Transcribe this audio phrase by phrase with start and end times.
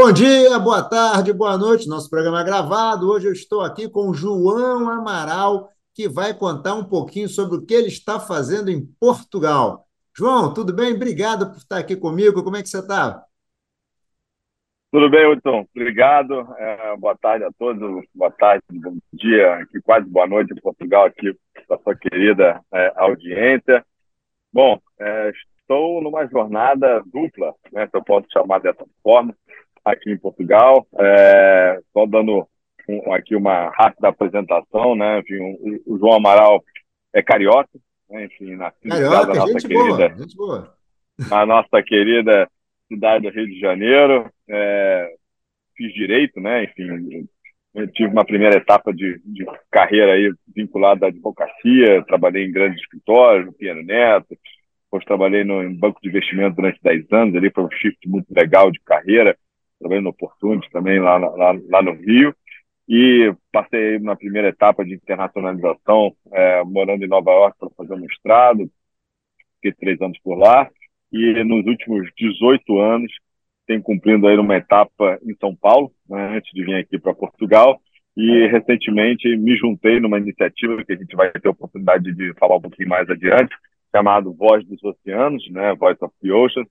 [0.00, 1.88] Bom dia, boa tarde, boa noite.
[1.88, 3.10] Nosso programa é gravado.
[3.10, 7.74] Hoje eu estou aqui com João Amaral, que vai contar um pouquinho sobre o que
[7.74, 9.88] ele está fazendo em Portugal.
[10.16, 10.94] João, tudo bem?
[10.94, 12.44] Obrigado por estar aqui comigo.
[12.44, 13.24] Como é que você está?
[14.92, 15.66] Tudo bem, Wilton.
[15.74, 16.46] Obrigado.
[16.56, 18.04] É, boa tarde a todos.
[18.14, 21.36] Boa tarde, bom dia, aqui quase boa noite em Portugal, aqui
[21.66, 23.84] para sua querida é, audiência.
[24.52, 25.32] Bom, é,
[25.68, 29.34] estou numa jornada dupla, né, se eu posso chamar dessa forma,
[29.90, 30.86] aqui em Portugal.
[30.98, 32.48] É, dando
[32.88, 35.20] um, aqui uma rápida apresentação, né?
[35.20, 36.62] Enfim, o, o João Amaral
[37.12, 37.70] é carioca,
[38.08, 38.24] né?
[38.24, 40.74] enfim, nascido carioca, da nossa gente querida, boa, gente boa.
[41.30, 42.48] a nossa querida
[42.86, 44.30] cidade do Rio de Janeiro.
[44.48, 45.14] É,
[45.76, 46.64] fiz direito, né?
[46.64, 47.28] Enfim,
[47.94, 53.46] tive uma primeira etapa de, de, carreira aí vinculada à advocacia, trabalhei em grandes escritórios,
[53.46, 54.36] no Piano Neto,
[54.84, 58.26] depois trabalhei no em banco de investimento durante 10 anos, ali foi um shift muito
[58.30, 59.36] legal de carreira,
[59.78, 62.34] trabalhei no Opportunity também lá, lá, lá no Rio,
[62.88, 68.00] e passei na primeira etapa de internacionalização, é, morando em Nova York para fazer um
[68.00, 68.70] mestrado,
[69.56, 70.68] fiquei três anos por lá,
[71.12, 73.12] e nos últimos 18 anos
[73.66, 77.78] tenho cumprindo aí uma etapa em São Paulo, né, antes de vir aqui para Portugal,
[78.16, 82.56] e recentemente me juntei numa iniciativa que a gente vai ter a oportunidade de falar
[82.56, 83.54] um pouquinho mais adiante,
[83.94, 86.64] chamado Voz dos Oceanos, né, Voice of the Ocean,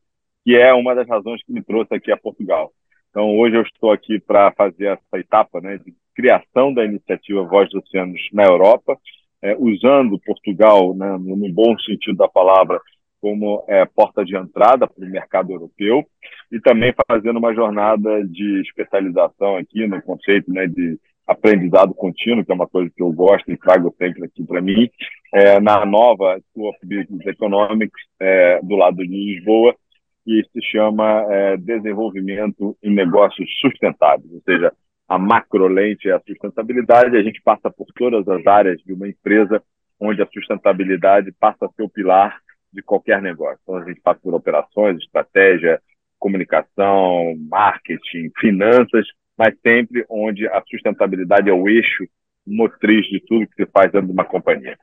[0.43, 2.71] que é uma das razões que me trouxe aqui a Portugal.
[3.17, 7.67] Então, hoje eu estou aqui para fazer essa etapa né, de criação da iniciativa Voz
[7.71, 8.95] dos Oceanos na Europa,
[9.41, 12.79] é, usando Portugal, né, no bom sentido da palavra,
[13.19, 16.05] como é, porta de entrada para o mercado europeu
[16.51, 22.51] e também fazendo uma jornada de especialização aqui no conceito né, de aprendizado contínuo, que
[22.51, 24.91] é uma coisa que eu gosto e trago sempre aqui para mim,
[25.33, 29.75] é, na nova School of Business Economics, é, do lado de Lisboa,
[30.27, 34.73] que se chama é, Desenvolvimento em Negócios Sustentáveis, ou seja,
[35.07, 39.07] a macro lente é a sustentabilidade, a gente passa por todas as áreas de uma
[39.07, 39.63] empresa
[39.97, 42.41] onde a sustentabilidade passa a ser o pilar
[42.73, 43.57] de qualquer negócio.
[43.63, 45.81] Então, a gente passa por operações, estratégia,
[46.19, 49.07] comunicação, marketing, finanças,
[49.37, 52.05] mas sempre onde a sustentabilidade é o eixo
[52.45, 54.77] motriz de tudo que se faz dentro de uma companhia.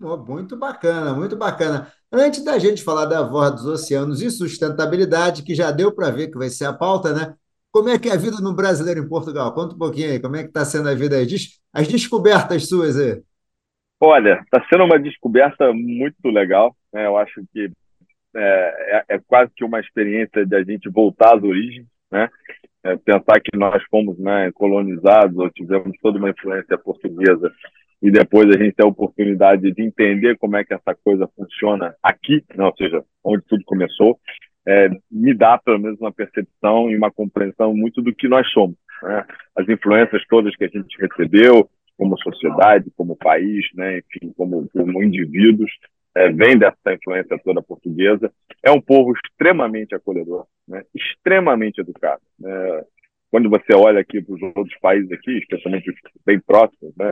[0.00, 1.86] Oh, muito bacana, muito bacana.
[2.14, 6.28] Antes da gente falar da voz dos oceanos e sustentabilidade, que já deu para ver
[6.28, 7.34] que vai ser a pauta, né?
[7.72, 9.54] Como é que é a vida no brasileiro em Portugal?
[9.54, 11.26] Conta um pouquinho aí, como é que está sendo a vida aí?
[11.72, 13.22] As descobertas suas aí.
[13.98, 16.76] Olha, está sendo uma descoberta muito legal.
[16.92, 17.06] Né?
[17.06, 17.70] Eu acho que
[18.36, 22.28] é, é, é, quase que uma experiência de a gente voltar às origens, né?
[22.84, 27.50] É, pensar que nós fomos né, colonizados ou tivemos toda uma influência portuguesa
[28.02, 31.94] e depois a gente tem a oportunidade de entender como é que essa coisa funciona
[32.02, 32.64] aqui, né?
[32.64, 34.18] ou seja, onde tudo começou,
[34.66, 38.76] é, me dá pelo menos uma percepção e uma compreensão muito do que nós somos.
[39.02, 39.24] Né?
[39.56, 45.02] As influências todas que a gente recebeu, como sociedade, como país, né, enfim, como, como
[45.02, 45.70] indivíduos,
[46.14, 48.32] é, vem dessa influência toda portuguesa.
[48.62, 52.20] É um povo extremamente acolhedor, né, extremamente educado.
[52.38, 52.84] Né.
[53.32, 57.10] Quando você olha aqui para os outros países aqui, especialmente os bem próximos, né,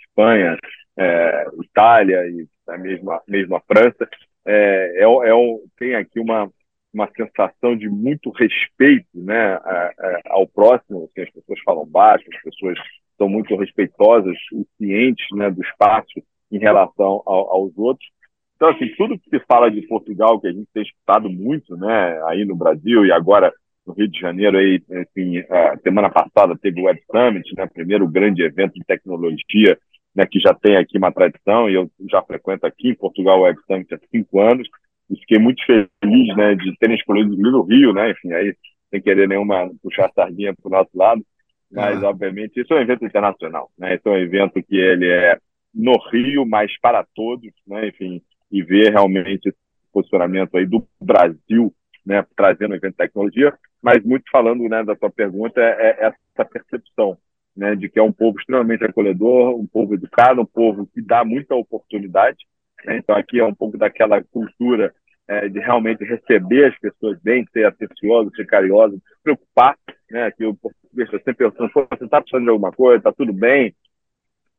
[0.00, 0.58] Espanha,
[0.98, 4.08] é, Itália e a mesma, mesma França,
[4.44, 6.50] é, é, é um, tem aqui uma,
[6.92, 9.60] uma sensação de muito respeito né,
[10.26, 12.76] ao próximo, assim, as pessoas falam baixo, as pessoas
[13.16, 16.20] são muito respeitosas e cientes né, do espaço
[16.50, 18.10] em relação ao, aos outros.
[18.56, 22.20] Então, assim, tudo que se fala de Portugal, que a gente tem escutado muito né,
[22.26, 23.52] aí no Brasil e agora
[23.90, 28.08] no Rio de Janeiro, aí, enfim, a semana passada teve o Web Summit, né, primeiro
[28.08, 29.78] grande evento de tecnologia
[30.14, 33.42] né, que já tem aqui uma tradição, e eu já frequento aqui em Portugal o
[33.42, 34.68] Web Summit há cinco anos,
[35.10, 38.54] e fiquei muito feliz né, de terem escolhido o Rio, né, enfim, aí
[38.90, 41.24] sem querer nenhuma puxar sardinha para o nosso lado,
[41.70, 43.94] mas, obviamente, isso é um evento internacional, né?
[43.94, 45.38] Esse é um evento que ele é
[45.72, 47.88] no Rio, mas para todos, né?
[47.88, 48.20] Enfim,
[48.50, 49.58] e ver realmente esse
[49.92, 51.72] posicionamento aí do Brasil,
[52.04, 52.26] né?
[52.36, 56.44] Trazendo o evento de tecnologia, mas muito falando, né, da sua pergunta, é, é essa
[56.44, 57.16] percepção,
[57.56, 57.74] né?
[57.74, 61.54] De que é um povo extremamente acolhedor, um povo educado, um povo que dá muita
[61.54, 62.38] oportunidade,
[62.84, 62.98] né?
[62.98, 64.94] Então, aqui é um pouco daquela cultura
[65.28, 69.76] é, de realmente receber as pessoas bem, ser atencioso, ser carinhoso, se preocupar,
[70.10, 70.30] né?
[70.32, 73.74] Que o português sempre pensando, você está precisando de alguma coisa, está tudo bem,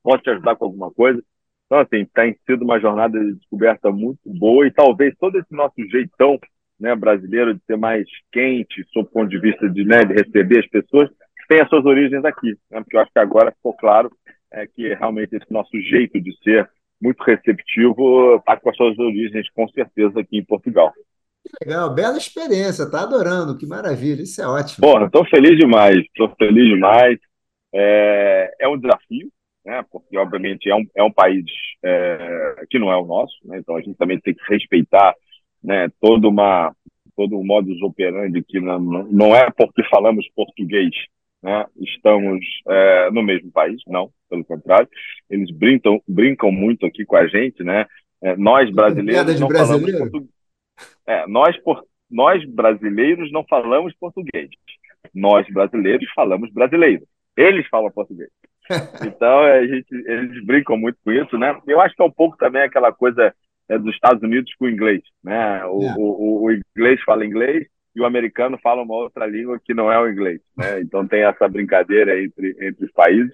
[0.04, 1.22] posso te ajudar com alguma coisa.
[1.66, 5.76] Então, assim, tem sido uma jornada de descoberta muito boa e talvez todo esse nosso
[5.90, 6.38] jeitão
[6.82, 10.60] né, brasileiro de ser mais quente, sob o ponto de vista de, né, de receber
[10.60, 11.10] as pessoas,
[11.48, 12.58] tem as suas origens aqui.
[12.70, 12.82] Né?
[12.82, 14.12] Porque eu acho que agora ficou claro
[14.52, 16.70] é, que realmente esse nosso jeito de ser
[17.00, 20.92] muito receptivo está com as suas origens, com certeza, aqui em Portugal.
[21.44, 24.88] Que legal, bela experiência, tá adorando, que maravilha, isso é ótimo.
[24.88, 27.18] Porra, estou feliz demais, estou feliz demais.
[27.74, 29.30] É, é um desafio,
[29.66, 29.84] né?
[29.92, 31.46] Porque obviamente é um, é um país
[31.84, 33.58] é, que não é o nosso, né?
[33.58, 35.16] Então a gente também tem que respeitar,
[35.64, 35.88] né?
[36.00, 36.74] Toda uma
[37.16, 40.92] todo o modus operandi que não, não é porque falamos português,
[41.42, 41.66] né?
[41.78, 44.88] Estamos é, no mesmo país, não, pelo contrário,
[45.30, 47.86] eles brincam brincam muito aqui com a gente, né?
[48.22, 49.98] É, nós brasileiros não brasileiro?
[49.98, 50.42] falamos português.
[51.06, 54.50] É, nós por nós brasileiros não falamos português.
[55.14, 57.04] Nós brasileiros falamos brasileiro.
[57.38, 58.30] Eles falam português.
[59.06, 61.60] Então, a gente, eles brincam muito com isso, né?
[61.68, 63.34] Eu acho que é um pouco também aquela coisa
[63.72, 65.66] é, dos Estados Unidos com o inglês, né?
[65.66, 65.96] O, é.
[65.98, 67.66] o, o, inglês fala inglês
[67.96, 70.82] e o americano fala uma outra língua que não é o inglês, né?
[70.82, 73.32] Então, tem essa brincadeira entre, entre os países.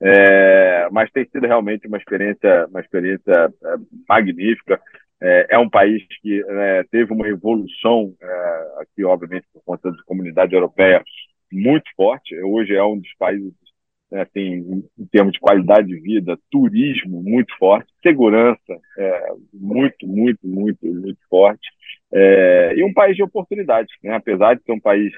[0.00, 3.76] É, mas tem sido realmente uma experiência, uma experiência é,
[4.08, 4.80] magnífica.
[5.22, 10.02] É, é, um país que né, teve uma evolução é, aqui, obviamente, por conta da
[10.04, 11.02] comunidade europeia
[11.50, 12.34] muito forte.
[12.42, 13.52] Hoje é um dos países,
[14.10, 20.46] né, assim, em termos de qualidade de vida, turismo muito forte, segurança é, muito, muito,
[20.46, 21.68] muito, muito forte.
[22.12, 24.14] É, e um país de oportunidades, né?
[24.14, 25.12] apesar de ser um país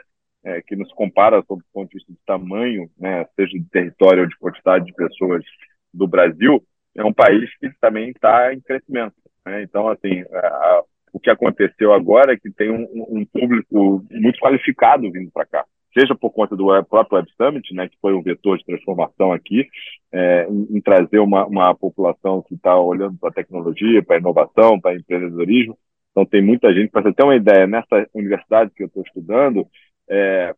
[0.45, 4.23] é, que nos compara sob o ponto de vista de tamanho, né, seja de território
[4.23, 5.45] ou de quantidade de pessoas
[5.93, 6.63] do Brasil,
[6.97, 9.15] é um país que também está em crescimento.
[9.45, 9.63] Né?
[9.63, 10.83] Então, assim, a,
[11.13, 15.65] o que aconteceu agora é que tem um, um público muito qualificado vindo para cá
[15.93, 19.67] seja por conta do próprio Web Summit, né, que foi um vetor de transformação aqui,
[20.13, 24.19] é, em, em, trazer uma, uma população que está olhando para a tecnologia, para a
[24.21, 25.79] inovação, para empreendedorismo.
[26.11, 26.91] Então, tem muita gente.
[26.91, 29.67] Para você ter uma ideia, nessa universidade que eu estou estudando,
[30.09, 30.55] é,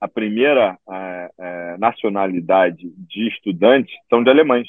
[0.00, 4.68] a primeira é, é, nacionalidade de estudantes são de alemães.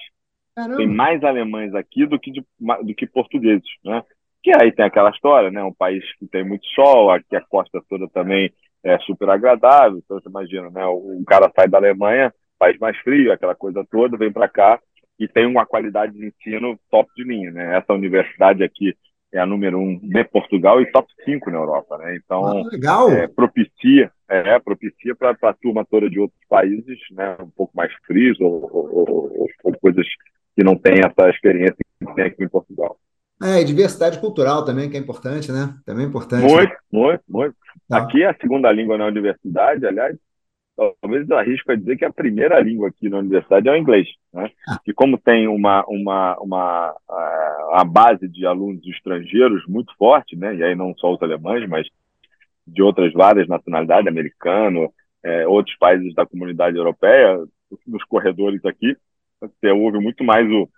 [0.56, 0.78] Caramba.
[0.78, 2.44] Tem mais alemães aqui do que, de,
[2.84, 4.04] do que portugueses, né?
[4.42, 5.64] Que aí tem aquela história, né?
[5.64, 8.52] Um país que tem muito sol, aqui a costa toda também
[8.84, 10.00] é super agradável.
[10.04, 10.86] Então, você imagina, né?
[10.86, 14.80] O, cara sai da Alemanha, país mais frio, aquela coisa toda, vem para cá
[15.20, 17.78] e tem uma qualidade de ensino top de linha, né?
[17.78, 18.96] Essa universidade aqui
[19.32, 22.16] é a número um de Portugal e top 5 na Europa, né?
[22.16, 22.70] Então, ah.
[23.12, 27.36] É, propicia, é, propicia para a turma toda de outros países, né?
[27.40, 30.08] Um pouco mais frios ou, ou, ou, ou coisas
[30.56, 32.98] que não têm essa experiência que tem aqui em Portugal.
[33.42, 35.74] É, e diversidade cultural também, que é importante, né?
[35.86, 36.44] Também é importante.
[36.44, 36.78] Muito, né?
[36.92, 37.56] muito, muito.
[37.88, 38.00] Tá.
[38.00, 40.18] Aqui é a segunda língua na universidade, aliás,
[40.76, 44.08] talvez eu arrisco a dizer que a primeira língua aqui na universidade é o inglês,
[44.34, 44.52] né?
[44.68, 44.80] Ah.
[44.86, 46.96] E como tem uma, uma, uma,
[47.74, 50.56] a base de alunos estrangeiros muito forte, né?
[50.56, 51.88] E aí não só os alemães, mas
[52.68, 54.94] de outras várias nacionalidades, americano,
[55.24, 57.38] é, outros países da comunidade europeia,
[57.88, 58.98] nos corredores aqui,
[59.40, 60.70] você ouve muito mais o,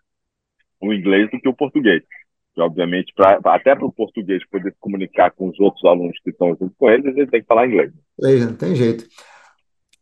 [0.79, 2.03] o inglês do que o português
[2.57, 6.49] obviamente, pra, até para o português poder se comunicar com os outros alunos que estão
[6.49, 7.91] junto com eles, ele tem que falar inglês.
[8.19, 9.05] não tem jeito.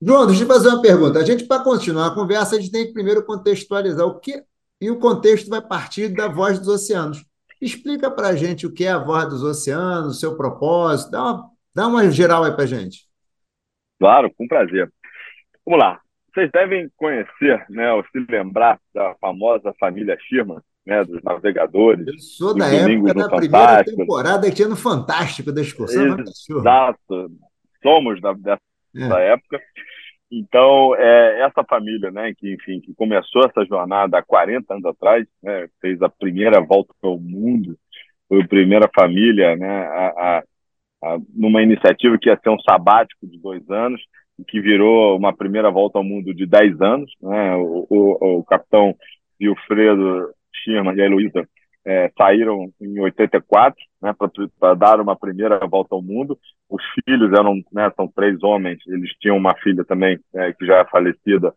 [0.01, 1.19] João, deixa eu fazer uma pergunta.
[1.19, 4.41] A gente, para continuar a conversa, a gente tem que primeiro contextualizar o que.
[4.81, 7.25] E o contexto vai partir da voz dos oceanos.
[7.61, 11.21] Explica para a gente o que é a voz dos oceanos, o seu propósito, dá
[11.21, 13.09] uma, dá uma geral aí para a gente.
[13.99, 14.89] Claro, com prazer.
[15.65, 15.99] Vamos lá.
[16.33, 20.59] Vocês devem conhecer, né, ou se lembrar da famosa família Sherman,
[20.89, 22.07] né, dos navegadores.
[22.07, 26.18] Eu sou da época da primeira temporada que tinha no Fantástico da excursão.
[26.19, 27.31] Exato.
[27.83, 29.33] Somos da, dessa é.
[29.33, 29.61] época.
[30.31, 35.25] Então, é, essa família, né, que, enfim, que começou essa jornada há 40 anos atrás,
[35.42, 37.78] né, fez a primeira volta ao mundo,
[38.28, 40.44] foi a primeira família, né, a, a,
[41.04, 44.02] a, numa iniciativa que ia ser um sabático de dois anos,
[44.47, 47.11] que virou uma primeira volta ao mundo de 10 anos.
[47.21, 48.95] Né, o, o, o capitão
[49.42, 50.30] Wilfredo
[50.63, 51.47] Sherman e a Heloísa
[51.85, 54.13] é, saíram em 84, né,
[54.59, 56.37] para dar uma primeira volta ao mundo.
[56.69, 60.78] Os filhos eram, né, são três homens, eles tinham uma filha também, é, que já
[60.78, 61.54] é falecida,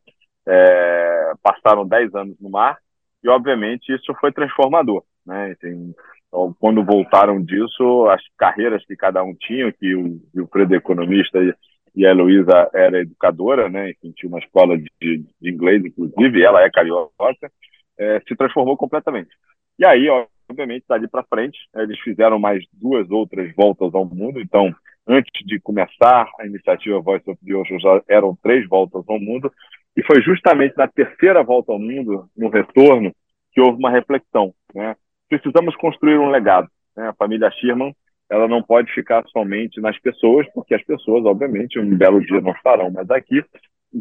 [0.46, 2.78] é, passaram 10 anos no mar,
[3.22, 5.02] e obviamente isso foi transformador.
[5.26, 10.74] Né, então, quando voltaram disso, as carreiras que cada um tinha, que o, o Fredo
[10.74, 11.54] economista e,
[11.94, 16.62] e a Heloísa era educadora, né, enfim, tinha uma escola de, de inglês, inclusive, ela
[16.62, 17.50] é carioca,
[17.98, 19.30] é, se transformou completamente.
[19.78, 20.08] E aí,
[20.48, 24.40] obviamente, dali para frente, eles fizeram mais duas outras voltas ao mundo.
[24.40, 24.74] Então,
[25.06, 29.52] antes de começar a iniciativa Voice of the Ocean, já eram três voltas ao mundo.
[29.96, 33.12] E foi justamente na terceira volta ao mundo, no retorno,
[33.52, 34.54] que houve uma reflexão.
[34.74, 34.96] Né?
[35.28, 36.68] Precisamos construir um legado.
[36.96, 37.08] Né?
[37.08, 37.94] A família Sherman
[38.32, 42.52] ela não pode ficar somente nas pessoas, porque as pessoas, obviamente, um belo dia não
[42.52, 43.44] estarão mais aqui,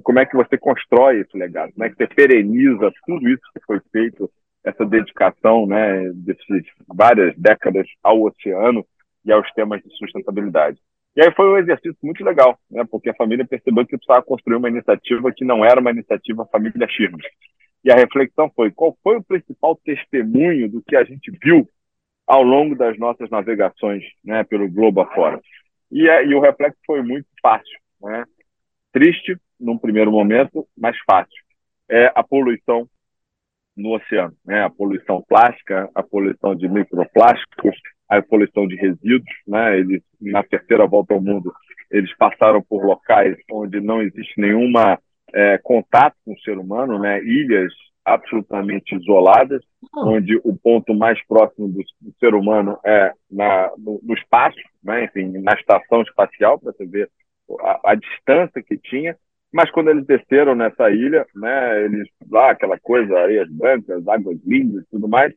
[0.03, 3.65] como é que você constrói esse legado, como é que você pereniza tudo isso que
[3.65, 4.29] foi feito,
[4.63, 8.85] essa dedicação, né, dessas várias décadas ao oceano,
[9.25, 10.77] e aos temas de sustentabilidade.
[11.15, 14.55] E aí foi um exercício muito legal, né, porque a família percebeu que precisava construir
[14.55, 17.25] uma iniciativa que não era uma iniciativa família Schirmer.
[17.83, 21.67] E a reflexão foi: qual foi o principal testemunho do que a gente viu
[22.25, 25.41] ao longo das nossas navegações né, pelo globo afora?
[25.91, 27.77] E, e o reflexo foi muito fácil.
[28.01, 28.23] Né?
[28.91, 31.43] Triste, num primeiro momento, mas fácil.
[31.89, 32.87] É a poluição
[33.75, 34.63] no oceano, né?
[34.63, 37.75] A poluição plástica, a poluição de microplásticos,
[38.09, 39.79] a poluição de resíduos, né?
[39.79, 41.53] Eles na terceira volta ao mundo,
[41.89, 44.99] eles passaram por locais onde não existe nenhuma
[45.33, 47.21] é, contato com o ser humano, né?
[47.23, 49.61] Ilhas absolutamente isoladas,
[49.95, 55.05] onde o ponto mais próximo do, do ser humano é na, no, no, espaço, né?
[55.05, 57.09] enfim, na estação espacial, para você ver
[57.59, 59.15] a, a, distância que tinha.
[59.51, 64.85] Mas quando eles desceram nessa ilha, né, eles lá aquela coisa, areias brancas, águas lindas,
[64.89, 65.33] tudo mais,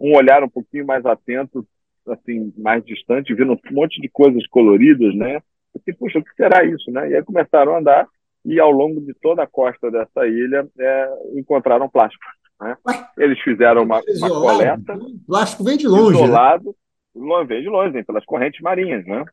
[0.00, 1.66] um olhar um pouquinho mais atento,
[2.08, 5.40] assim, mais distante, vendo um monte de coisas coloridas, né?
[5.72, 7.10] Porque, puxa, o que será isso, né?
[7.10, 8.08] E aí começaram a andar
[8.44, 12.24] e ao longo de toda a costa dessa ilha é, encontraram plástico.
[12.60, 12.76] Né?
[13.18, 14.94] Eles fizeram uma, uma coleta.
[14.94, 16.18] O plástico vem de longe.
[16.18, 16.24] Né?
[16.24, 16.74] Isolado,
[17.14, 17.44] né?
[17.46, 19.04] vem de longe, vem pelas correntes marinhas.
[19.06, 19.24] Né?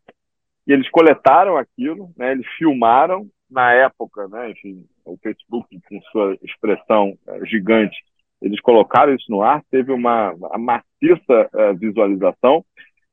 [0.68, 2.32] E eles coletaram aquilo, né?
[2.32, 4.52] eles filmaram na época, né?
[4.52, 7.96] enfim, o Facebook, com sua expressão é, gigante,
[8.42, 12.66] eles colocaram isso no ar, teve uma, uma maciça é, visualização,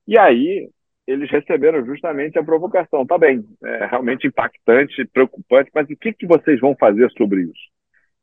[0.06, 0.68] e aí
[1.06, 3.06] eles receberam justamente a provocação.
[3.06, 7.73] Tá bem, é realmente impactante, preocupante, mas o que, que vocês vão fazer sobre isso?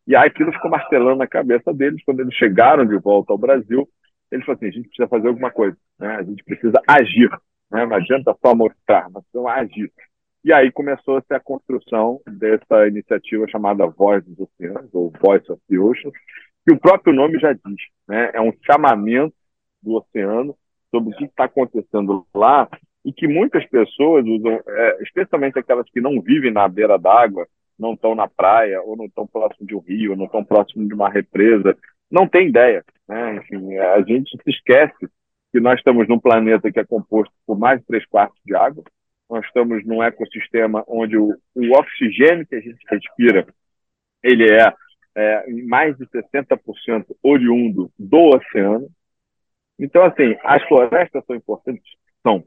[0.08, 3.88] E aí aquilo ficou martelando na cabeça deles quando eles chegaram de volta ao Brasil.
[4.32, 6.16] Eles falaram assim: a gente precisa fazer alguma coisa, né?
[6.16, 7.30] a gente precisa agir.
[7.72, 7.86] Né?
[7.86, 9.92] Não adianta só mostrar, nós precisamos agir.
[10.44, 15.78] E aí começou-se a construção dessa iniciativa chamada Voz dos Oceanos, ou Voice of the
[15.78, 16.12] Ocean,
[16.66, 18.32] que o próprio nome já diz, né?
[18.34, 19.36] é um chamamento
[19.82, 20.56] do oceano
[20.92, 22.70] sobre o que está acontecendo lá
[23.04, 27.48] e que muitas pessoas usam, é, especialmente aquelas que não vivem na beira d'água,
[27.78, 30.86] não estão na praia, ou não estão próximo de um rio, ou não estão próximo
[30.88, 31.78] de uma represa,
[32.12, 32.84] não tem ideia.
[33.08, 33.38] Né?
[33.38, 35.10] Enfim, a gente se esquece
[35.52, 38.84] que nós estamos num planeta que é composto por mais de três quartos de água,
[39.30, 43.48] nós estamos num ecossistema onde o, o oxigênio que a gente respira,
[44.24, 44.74] ele é,
[45.16, 48.90] é mais de 60% oriundo do oceano,
[49.80, 51.90] então, assim, as florestas são importantes?
[52.22, 52.44] São.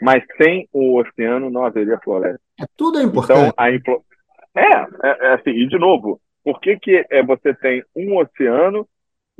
[0.00, 2.40] Mas sem o oceano não haveria floresta.
[2.58, 3.38] É, tudo é importante.
[3.38, 4.02] Então, a influ...
[4.56, 8.88] é, é, é, assim, e de novo, por que, que é, você tem um oceano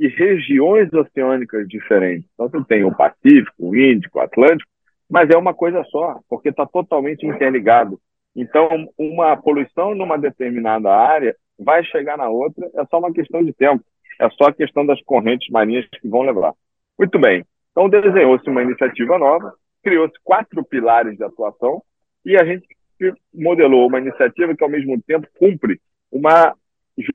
[0.01, 2.27] e regiões oceânicas diferentes?
[2.33, 4.67] Então, você tem o Pacífico, o Índico, o Atlântico,
[5.07, 7.99] mas é uma coisa só, porque está totalmente interligado.
[8.35, 8.67] Então,
[8.97, 13.83] uma poluição numa determinada área vai chegar na outra, é só uma questão de tempo.
[14.19, 16.53] É só a questão das correntes marinhas que vão levar.
[16.97, 17.45] Muito bem.
[17.71, 19.53] Então, desenhou-se uma iniciativa nova,
[19.83, 21.79] criou-se quatro pilares de atuação
[22.25, 22.65] e a gente
[23.31, 25.79] modelou uma iniciativa que, ao mesmo tempo, cumpre
[26.11, 26.55] uma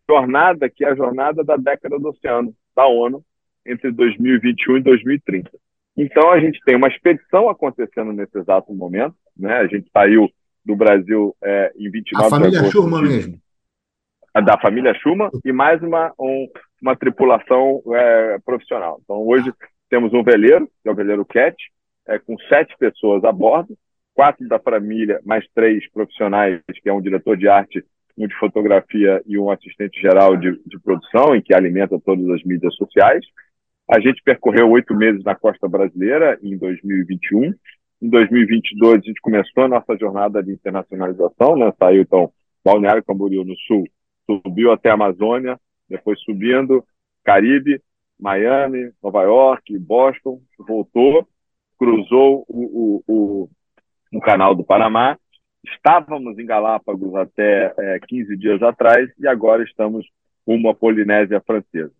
[0.09, 3.25] jornada que é a jornada da década do oceano, da ONU,
[3.65, 5.51] entre 2021 e 2030.
[5.97, 9.15] Então, a gente tem uma expedição acontecendo nesse exato momento.
[9.37, 9.55] Né?
[9.55, 10.31] A gente saiu
[10.65, 13.41] do Brasil é, em 29 a família de Schurman mesmo.
[14.45, 16.47] Da família Schumann e mais uma, um,
[16.83, 19.01] uma tripulação é, profissional.
[19.03, 19.51] Então, hoje,
[19.89, 21.57] temos um veleiro, que é o veleiro Cat,
[22.07, 23.75] é, com sete pessoas a bordo,
[24.15, 27.83] quatro da família, mais três profissionais, que é um diretor de arte,
[28.17, 32.43] um de fotografia e um assistente geral de, de produção, em que alimenta todas as
[32.45, 33.25] mídias sociais.
[33.91, 37.55] A gente percorreu oito meses na costa brasileira em 2021.
[38.03, 41.73] Em 2022, a gente começou a nossa jornada de internacionalização, né?
[41.79, 42.33] saiu, então,
[42.65, 43.85] Balneário Camboriú, no sul,
[44.27, 45.59] subiu até a Amazônia,
[45.89, 46.85] depois subindo,
[47.25, 47.81] Caribe,
[48.19, 51.29] Miami, Nova York, Boston, voltou,
[51.79, 53.49] cruzou o, o, o,
[54.13, 55.19] o canal do Panamá.
[55.75, 60.07] Estávamos em Galápagos até é, 15 dias atrás e agora estamos
[60.47, 61.93] rumo à Polinésia Francesa.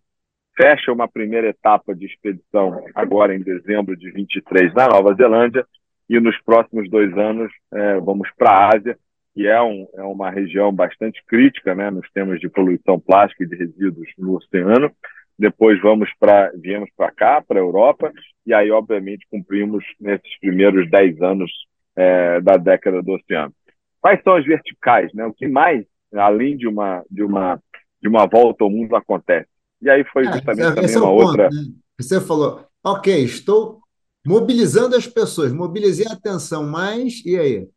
[0.55, 5.65] Fecha uma primeira etapa de expedição agora em dezembro de 23 na Nova Zelândia
[6.09, 8.97] e nos próximos dois anos é, vamos para a Ásia,
[9.35, 13.47] que é, um, é uma região bastante crítica né, nos temas de poluição plástica e
[13.47, 14.91] de resíduos no oceano
[15.37, 18.11] depois vamos para viemos para cá, para a Europa,
[18.45, 21.51] e aí, obviamente, cumprimos nesses primeiros 10 anos
[21.95, 23.53] é, da década do oceano.
[24.01, 25.13] Quais são as verticais?
[25.13, 25.25] Né?
[25.25, 27.61] O que mais, além de uma, de, uma,
[28.01, 29.49] de uma volta ao mundo, acontece?
[29.81, 31.49] E aí foi é, justamente é, também é uma ponto, outra.
[31.49, 31.61] Né?
[31.99, 33.79] Você falou, ok, estou
[34.25, 37.67] mobilizando as pessoas, mobilizei a atenção, mas e aí?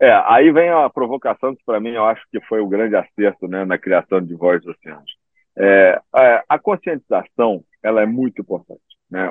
[0.00, 3.46] É, aí vem a provocação que para mim eu acho que foi o grande acerto
[3.46, 5.16] né, na criação de Voz dos Oceanos.
[5.56, 6.00] É,
[6.48, 8.82] a conscientização ela é muito importante.
[9.14, 9.30] Né?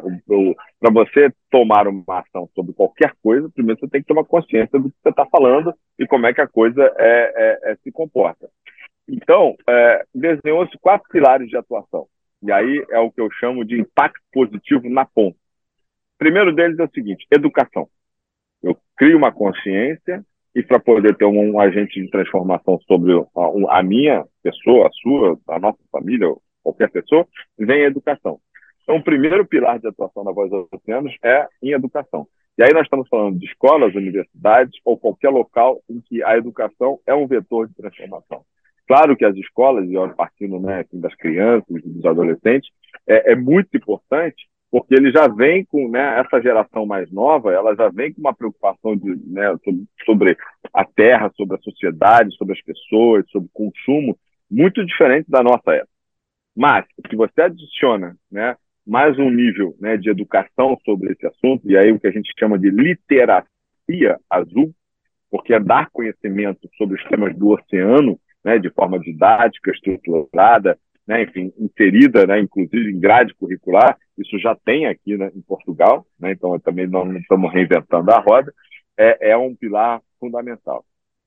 [0.80, 4.90] Para você tomar uma ação sobre qualquer coisa, primeiro você tem que tomar consciência do
[4.90, 8.48] que você está falando e como é que a coisa é, é, é se comporta.
[9.10, 12.08] Então, é, desenhou-se quatro pilares de atuação.
[12.42, 15.36] E aí é o que eu chamo de impacto positivo na ponta.
[15.36, 17.90] O primeiro deles é o seguinte: educação.
[18.62, 20.24] Eu crio uma consciência
[20.56, 24.92] e para poder ter um, um, agente de transformação sobre a, a, minha pessoa, a
[24.92, 27.28] sua, a nossa família, qualquer pessoa,
[27.60, 28.40] vem a educação.
[28.84, 32.28] Então, o primeiro pilar de atuação na Voz dos Oceanos é em educação.
[32.58, 37.00] E aí nós estamos falando de escolas, universidades ou qualquer local em que a educação
[37.08, 38.44] é um vetor de transformação.
[38.88, 42.70] Claro que as escolas, e partindo né, das crianças, dos adolescentes,
[43.08, 47.76] é, é muito importante porque ele já vem com né, essa geração mais nova, ela
[47.76, 49.56] já vem com uma preocupação de, né,
[50.04, 50.36] sobre
[50.74, 54.18] a terra, sobre a sociedade, sobre as pessoas, sobre o consumo,
[54.50, 55.92] muito diferente da nossa época.
[56.56, 61.78] Mas, se você adiciona né, mais um nível né, de educação sobre esse assunto, e
[61.78, 64.74] aí o que a gente chama de literacia azul,
[65.32, 71.24] porque é dar conhecimento sobre os temas do oceano, né, de forma didática, estruturada, né,
[71.24, 76.32] enfim, inserida, né, inclusive em grade curricular, isso já tem aqui né, em Portugal, né,
[76.34, 78.54] então também não, estamos reinventando a roda,
[78.98, 80.86] é, é um pilar fundamental.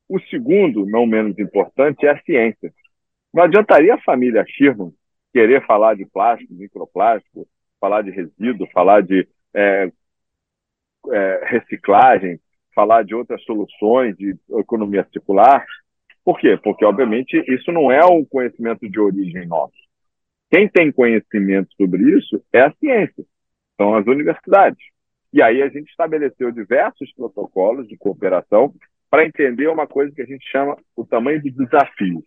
[0.09, 2.73] O segundo, não menos importante, é a ciência.
[3.35, 4.93] Não adiantaria a família Sherman
[5.37, 7.47] querer falar de plástico, microplástico,
[7.79, 9.93] falar de resíduo, falar de é,
[11.13, 12.41] é, reciclagem,
[12.75, 15.63] falar de outras soluções de economia circular.
[16.25, 16.57] Por quê?
[16.57, 19.77] Porque, obviamente, isso não é um conhecimento de origem nosso.
[20.51, 23.23] Quem tem conhecimento sobre isso é a ciência,
[23.77, 24.83] são as universidades.
[25.35, 28.73] E aí a gente estabeleceu diversos protocolos de cooperação
[29.11, 32.25] para entender uma coisa que a gente chama o tamanho de desafios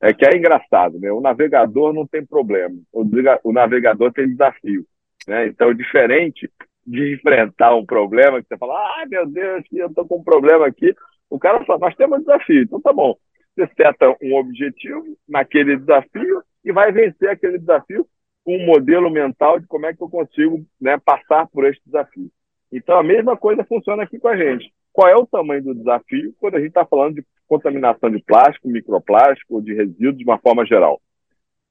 [0.00, 1.10] é que é engraçado, né?
[1.10, 4.84] O navegador não tem problema, o, navegador tem desafio,
[5.26, 5.46] né?
[5.46, 6.50] Então, diferente
[6.86, 10.66] de enfrentar um problema que você fala, ai meu Deus, eu estou com um problema
[10.66, 10.94] aqui,
[11.28, 13.16] o cara fala, nós temos um desafio, então tá bom.
[13.56, 18.06] Você seta um objetivo naquele desafio e vai vencer aquele desafio
[18.44, 22.30] com um modelo mental de como é que eu consigo né, passar por este desafio.
[22.70, 24.72] Então, a mesma coisa funciona aqui com a gente.
[24.96, 28.66] Qual é o tamanho do desafio quando a gente está falando de contaminação de plástico,
[28.66, 30.98] microplástico, de resíduos de uma forma geral.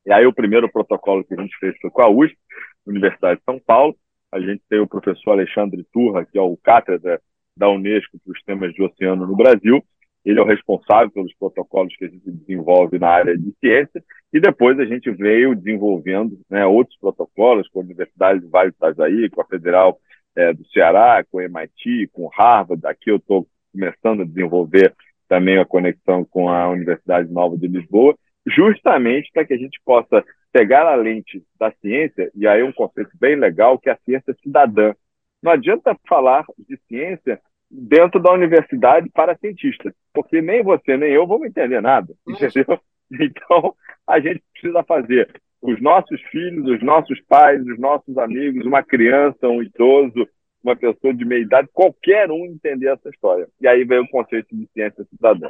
[0.05, 2.37] E aí o primeiro protocolo que a gente fez foi com a USP,
[2.85, 3.95] Universidade de São Paulo.
[4.31, 7.19] A gente tem o professor Alexandre Turra, que é o cátedra
[7.57, 9.83] da Unesco para os temas de oceano no Brasil.
[10.23, 14.03] Ele é o responsável pelos protocolos que a gente desenvolve na área de ciência.
[14.31, 18.75] E depois a gente veio desenvolvendo né, outros protocolos com a Universidade de Vale do
[18.75, 19.99] Itajaí, com a Federal
[20.35, 22.85] é, do Ceará, com o MIT, com Harvard.
[22.85, 24.93] Aqui eu estou começando a desenvolver
[25.27, 30.23] também a conexão com a Universidade Nova de Lisboa, justamente para que a gente possa
[30.51, 34.35] pegar a lente da ciência, e aí um conceito bem legal, que é a ciência
[34.41, 34.93] cidadã.
[35.41, 41.27] Não adianta falar de ciência dentro da universidade para cientistas, porque nem você nem eu
[41.27, 42.79] vamos entender nada, entendeu?
[43.11, 43.75] Então,
[44.07, 45.29] a gente precisa fazer
[45.65, 50.27] os nossos filhos, os nossos pais, os nossos amigos, uma criança, um idoso,
[50.63, 53.47] uma pessoa de meia idade, qualquer um entender essa história.
[53.61, 55.49] E aí vem o conceito de ciência cidadã.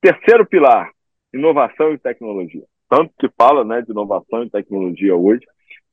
[0.00, 0.90] Terceiro pilar,
[1.32, 2.64] inovação e tecnologia.
[2.88, 5.44] Tanto que fala né, de inovação e tecnologia hoje,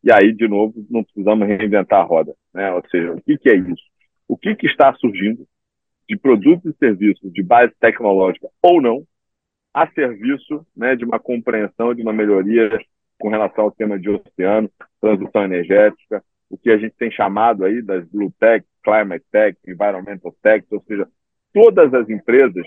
[0.03, 2.33] e aí, de novo, não precisamos reinventar a roda.
[2.53, 2.71] Né?
[2.73, 3.83] Ou seja, o que, que é isso?
[4.27, 5.47] O que, que está surgindo
[6.07, 9.03] de produtos e serviços de base tecnológica ou não,
[9.73, 12.77] a serviço né, de uma compreensão, de uma melhoria
[13.23, 17.81] com relação ao tema de oceano, transição energética, o que a gente tem chamado aí
[17.81, 21.07] das Blue Tech, Climate Tech, Environmental Tech, ou seja,
[21.53, 22.65] todas as empresas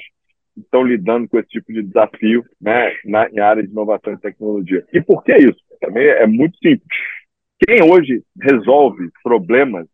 [0.56, 4.82] estão lidando com esse tipo de desafio né, na em área de inovação e tecnologia.
[4.94, 5.60] E por que isso?
[5.78, 6.88] Também é muito simples.
[7.58, 9.86] Quem hoje resolve problemas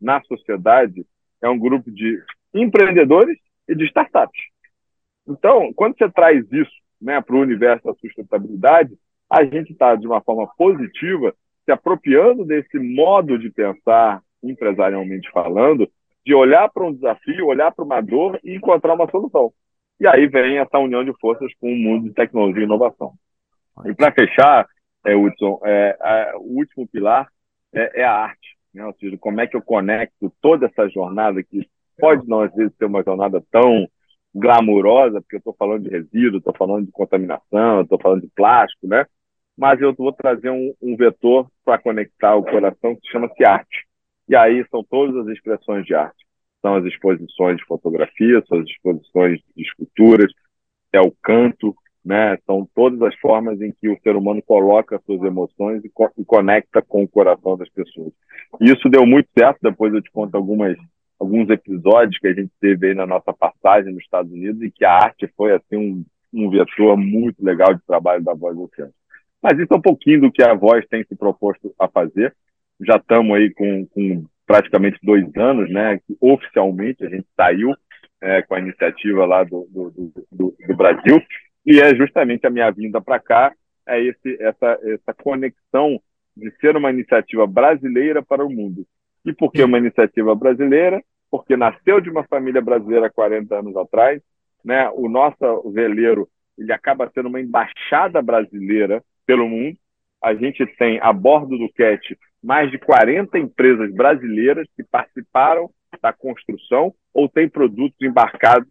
[0.00, 1.04] na sociedade
[1.42, 2.22] é um grupo de
[2.54, 3.36] empreendedores
[3.68, 4.40] e de startups.
[5.26, 6.70] Então, quando você traz isso
[7.02, 8.96] né, para o universo da sustentabilidade,
[9.30, 11.34] a gente está, de uma forma positiva,
[11.64, 15.88] se apropriando desse modo de pensar, empresarialmente falando,
[16.24, 19.52] de olhar para um desafio, olhar para uma dor e encontrar uma solução.
[20.00, 23.12] E aí vem essa união de forças com o mundo de tecnologia e inovação.
[23.84, 24.66] E para fechar,
[25.04, 27.28] é, Hudson, é, o último pilar
[27.72, 28.56] é, é, a arte.
[28.72, 28.84] Né?
[28.84, 32.74] Ou seja, como é que eu conecto toda essa jornada que pode não, às vezes,
[32.76, 33.88] ser uma jornada tão
[34.34, 38.86] glamurosa, porque eu estou falando de resíduo, estou falando de contaminação, estou falando de plástico,
[38.86, 39.06] né?
[39.56, 43.86] mas eu vou trazer um, um vetor para conectar o coração que chama-se arte.
[44.28, 46.24] E aí são todas as expressões de arte.
[46.60, 50.32] São as exposições de fotografia, são as exposições de esculturas,
[50.92, 52.38] é o canto, né?
[52.46, 56.24] São todas as formas em que o ser humano coloca suas emoções e, co e
[56.24, 58.12] conecta com o coração das pessoas.
[58.60, 59.58] E isso deu muito certo.
[59.62, 60.76] Depois eu te conto algumas
[61.18, 64.84] alguns episódios que a gente teve aí na nossa passagem nos Estados Unidos e que
[64.84, 68.92] a arte foi assim um, um vetor muito legal de trabalho da Voz do Oceano.
[69.42, 72.34] Mas isso é um pouquinho do que a Voz tem se proposto a fazer.
[72.80, 75.98] Já estamos aí com, com praticamente dois anos, né?
[75.98, 77.74] Que oficialmente a gente saiu
[78.20, 79.90] é, com a iniciativa lá do, do,
[80.32, 81.22] do, do, Brasil
[81.66, 83.52] e é justamente a minha vinda para cá
[83.86, 86.00] é esse, essa, essa conexão
[86.34, 88.86] de ser uma iniciativa brasileira para o mundo.
[89.24, 91.02] E por que uma iniciativa brasileira?
[91.30, 94.20] Porque nasceu de uma família brasileira há 40 anos atrás,
[94.64, 94.88] né?
[94.90, 99.76] O nosso veleiro ele acaba sendo uma embaixada brasileira pelo mundo.
[100.22, 106.12] A gente tem a bordo do CAT mais de 40 empresas brasileiras que participaram da
[106.12, 108.68] construção ou têm produtos embarcados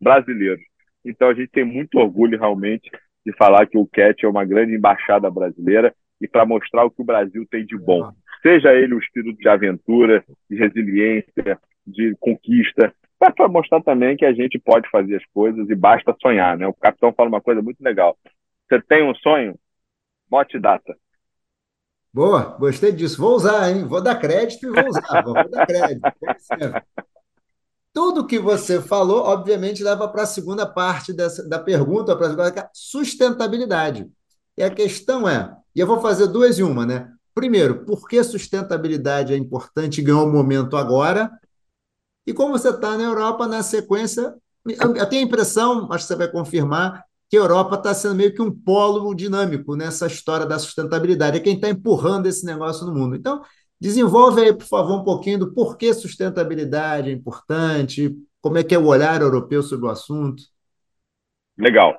[0.00, 0.64] brasileiros.
[1.04, 2.90] Então a gente tem muito orgulho realmente
[3.24, 7.02] de falar que o CAT é uma grande embaixada brasileira e para mostrar o que
[7.02, 8.12] o Brasil tem de bom.
[8.46, 14.24] Seja ele o espírito de aventura, de resiliência, de conquista, mas para mostrar também que
[14.24, 16.56] a gente pode fazer as coisas e basta sonhar.
[16.56, 16.64] Né?
[16.64, 18.16] O capitão fala uma coisa muito legal.
[18.68, 19.58] Você tem um sonho?
[20.30, 20.96] Bote data.
[22.14, 23.20] Boa, gostei disso.
[23.20, 23.84] Vou usar, hein?
[23.84, 25.22] Vou dar crédito e vou usar.
[25.24, 26.06] vou dar crédito.
[27.92, 32.60] Tudo que você falou, obviamente, leva para a segunda parte dessa, da pergunta, para a
[32.60, 34.06] é sustentabilidade.
[34.56, 37.15] E a questão é, e eu vou fazer duas em uma, né?
[37.36, 41.30] Primeiro, por que sustentabilidade é importante e ganhou o momento agora?
[42.26, 44.34] E como você está na Europa, na sequência,
[44.66, 48.34] eu tenho a impressão, acho que você vai confirmar, que a Europa está sendo meio
[48.34, 51.36] que um polo dinâmico nessa história da sustentabilidade.
[51.36, 53.14] É quem está empurrando esse negócio no mundo.
[53.14, 53.42] Então,
[53.78, 58.78] desenvolve aí, por favor, um pouquinho do porquê sustentabilidade é importante, como é que é
[58.78, 60.42] o olhar europeu sobre o assunto.
[61.58, 61.94] Legal.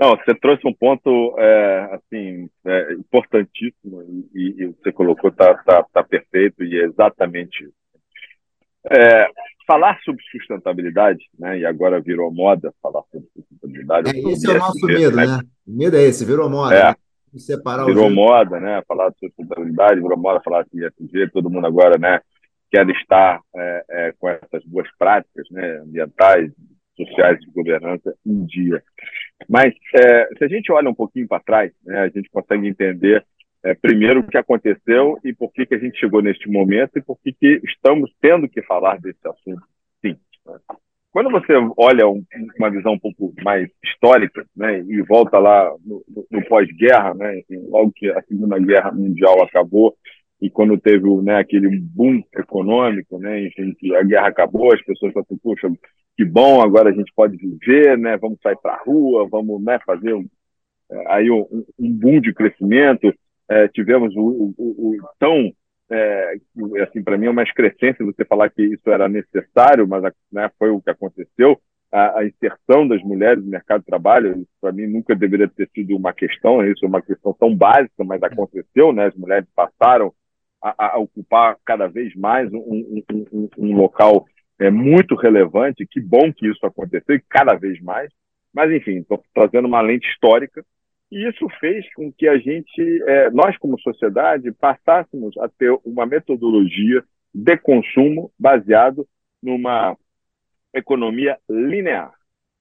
[0.00, 4.02] Não, você trouxe um ponto é, assim é, importantíssimo
[4.34, 7.74] e, e, você colocou tá, tá, tá perfeito e é exatamente isso.
[8.90, 9.28] É,
[9.66, 11.58] falar sobre sustentabilidade, né?
[11.58, 14.16] E agora virou moda falar sobre sustentabilidade.
[14.16, 15.26] É, esse é o nosso medo, né?
[15.26, 15.38] né?
[15.68, 16.74] O medo é esse, virou moda.
[16.74, 16.84] É.
[16.88, 16.94] Né?
[17.36, 18.82] Separar virou moda, né?
[18.88, 22.22] Falar sobre sustentabilidade, virou moda falar de ESG, todo mundo agora, né?
[22.72, 25.80] Quer estar é, é, com essas duas práticas, né?
[25.80, 26.50] Ambientais,
[26.96, 28.82] sociais de governança em dia.
[29.48, 32.00] Mas é, se a gente olha um pouquinho para trás, né?
[32.00, 33.24] A gente consegue entender
[33.62, 37.02] é, primeiro o que aconteceu e por que, que a gente chegou neste momento e
[37.02, 39.62] por que, que estamos tendo que falar desse assunto,
[40.00, 40.16] sim.
[40.46, 40.58] Né?
[41.12, 42.24] Quando você olha um,
[42.56, 47.92] uma visão um pouco mais histórica, né, e volta lá no, no pós-guerra, né, logo
[47.96, 49.96] que a Segunda Guerra Mundial acabou
[50.40, 55.12] e quando teve né, aquele boom econômico, né, enfim, que a guerra acabou, as pessoas
[55.12, 55.68] falaram assim, puxa,
[56.20, 59.78] que bom, agora a gente pode viver, né, vamos sair para a rua, vamos né,
[59.86, 60.28] fazer um,
[60.90, 63.10] é, aí um, um boom de crescimento,
[63.48, 65.50] é, tivemos o, o, o, tão
[65.90, 66.34] é,
[66.82, 70.68] assim para mim é uma excrescência você falar que isso era necessário, mas né, foi
[70.68, 71.58] o que aconteceu.
[71.90, 75.96] A, a, inserção das mulheres no mercado de trabalho, para mim nunca deveria ter sido
[75.96, 79.06] uma questão, isso é uma questão tão básica, mas aconteceu, né?
[79.06, 80.12] As mulheres passaram
[80.62, 83.02] a, a ocupar cada vez mais um,
[83.56, 84.26] um local
[84.60, 85.86] é, muito relevante.
[85.86, 88.12] Que bom que isso aconteceu e cada vez mais.
[88.52, 90.64] Mas enfim, estou trazendo uma lente histórica
[91.10, 96.06] e isso fez com que a gente, é, nós como sociedade, passássemos a ter uma
[96.06, 97.02] metodologia
[97.34, 99.06] de consumo baseado
[99.42, 99.96] numa
[100.72, 102.10] economia linear.
[102.10, 102.12] O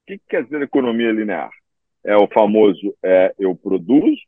[0.08, 1.52] que quer dizer economia linear?
[2.04, 4.22] É o famoso é, eu produzo,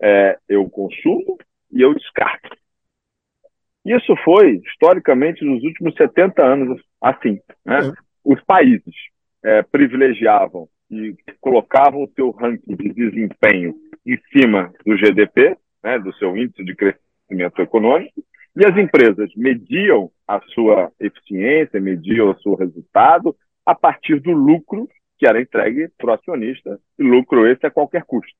[0.00, 1.38] é, eu consumo
[1.70, 2.56] e eu descarto.
[3.84, 7.40] Isso foi, historicamente, nos últimos 70 anos assim.
[7.64, 7.80] Né?
[7.80, 7.92] Uhum.
[8.24, 8.94] Os países
[9.42, 13.74] é, privilegiavam e colocavam o seu ranking de desempenho
[14.06, 18.22] em cima do GDP, né, do seu índice de crescimento econômico,
[18.54, 24.88] e as empresas mediam a sua eficiência, mediam o seu resultado a partir do lucro
[25.22, 28.32] que era entregue para o acionista, e lucro esse a qualquer custo.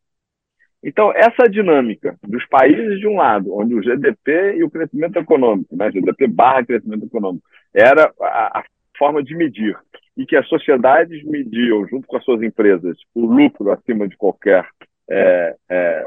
[0.83, 5.77] Então, essa dinâmica dos países de um lado, onde o GDP e o crescimento econômico,
[5.77, 8.65] né, GDP barra crescimento econômico, era a, a
[8.99, 9.79] forma de medir
[10.17, 14.67] e que as sociedades mediam, junto com as suas empresas, o lucro acima de qualquer
[15.09, 16.07] é, é,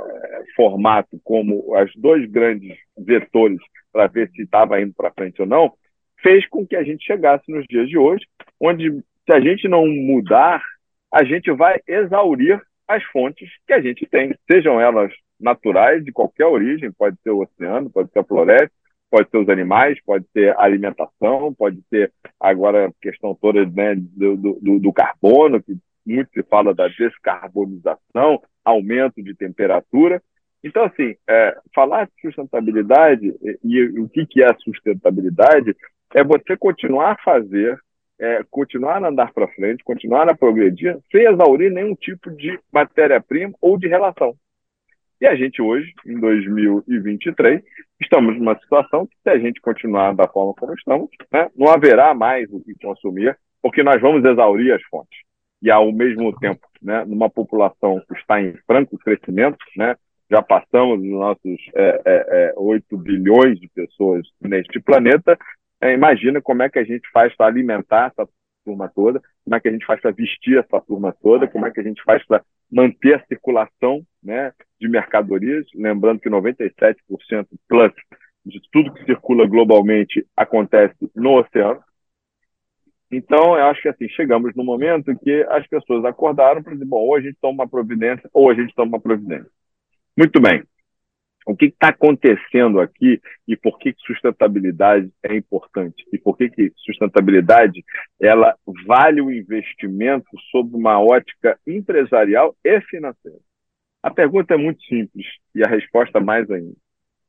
[0.56, 3.60] formato, como os dois grandes vetores
[3.92, 5.74] para ver se estava indo para frente ou não,
[6.22, 8.26] fez com que a gente chegasse nos dias de hoje,
[8.60, 10.62] onde, se a gente não mudar,
[11.12, 16.46] a gente vai exaurir as fontes que a gente tem, sejam elas naturais, de qualquer
[16.46, 18.72] origem, pode ser o oceano, pode ser a floresta,
[19.10, 24.36] pode ser os animais, pode ser alimentação, pode ser agora a questão toda né, do,
[24.36, 30.22] do, do, carbono, que muito se fala da descarbonização, aumento de temperatura.
[30.64, 35.76] Então, assim, é, falar de sustentabilidade e, e, o que, que é sustentabilidade
[36.14, 37.80] é você continuar a fazer,
[38.20, 43.54] é, continuar a andar para frente, continuar a progredir, sem exaurir nenhum tipo de matéria-prima
[43.62, 44.36] ou de relação.
[45.20, 47.62] E a gente hoje, em 2023,
[48.02, 52.14] estamos numa situação que, se a gente continuar da forma como estamos, né, não haverá
[52.14, 55.18] mais o que consumir, porque nós vamos exaurir as fontes.
[55.62, 59.96] E, ao mesmo tempo, né, numa população que está em franco crescimento, né,
[60.30, 65.38] já passamos os nossos é, é, é, 8 bilhões de pessoas neste planeta,
[65.82, 68.30] é, imagina como é que a gente faz para alimentar essa
[68.64, 71.72] turma toda, como é que a gente faz para vestir essa turma toda, como é
[71.72, 76.96] que a gente faz para manter a circulação né, de mercadorias, lembrando que 97%
[77.68, 77.92] plus
[78.46, 81.82] de tudo que circula globalmente acontece no oceano.
[83.12, 86.98] Então, eu acho que assim, chegamos no momento que as pessoas acordaram para dizer, bom,
[86.98, 89.50] ou a gente toma uma providência, ou a gente toma uma providência.
[90.18, 90.64] Muito bem.
[91.46, 96.04] O que está acontecendo aqui e por que sustentabilidade é importante?
[96.12, 97.86] E por que, que sustentabilidade
[98.20, 103.38] ela vale o investimento sob uma ótica empresarial e financeira?
[104.02, 106.76] A pergunta é muito simples e a resposta mais ainda.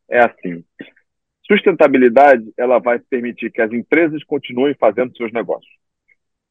[0.09, 0.65] É assim:
[1.47, 5.73] sustentabilidade ela vai permitir que as empresas continuem fazendo seus negócios.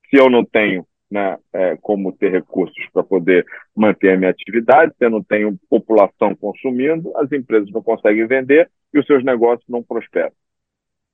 [0.10, 4.94] Se eu não tenho né, é, como ter recursos para poder manter a minha atividade,
[4.98, 9.66] se eu não tenho população consumindo, as empresas não conseguem vender e os seus negócios
[9.70, 10.34] não prosperam.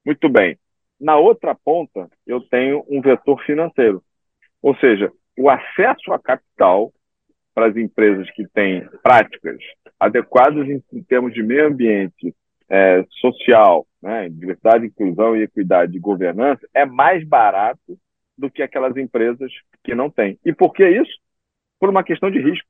[0.03, 0.57] Muito bem.
[0.99, 4.03] Na outra ponta, eu tenho um vetor financeiro,
[4.59, 6.91] ou seja, o acesso a capital
[7.53, 9.57] para as empresas que têm práticas
[9.99, 12.33] adequadas em, em termos de meio ambiente,
[12.67, 17.99] é, social, né, diversidade, inclusão e equidade de governança, é mais barato
[18.37, 19.51] do que aquelas empresas
[19.83, 20.39] que não têm.
[20.45, 21.11] E por que isso?
[21.79, 22.67] Por uma questão de risco.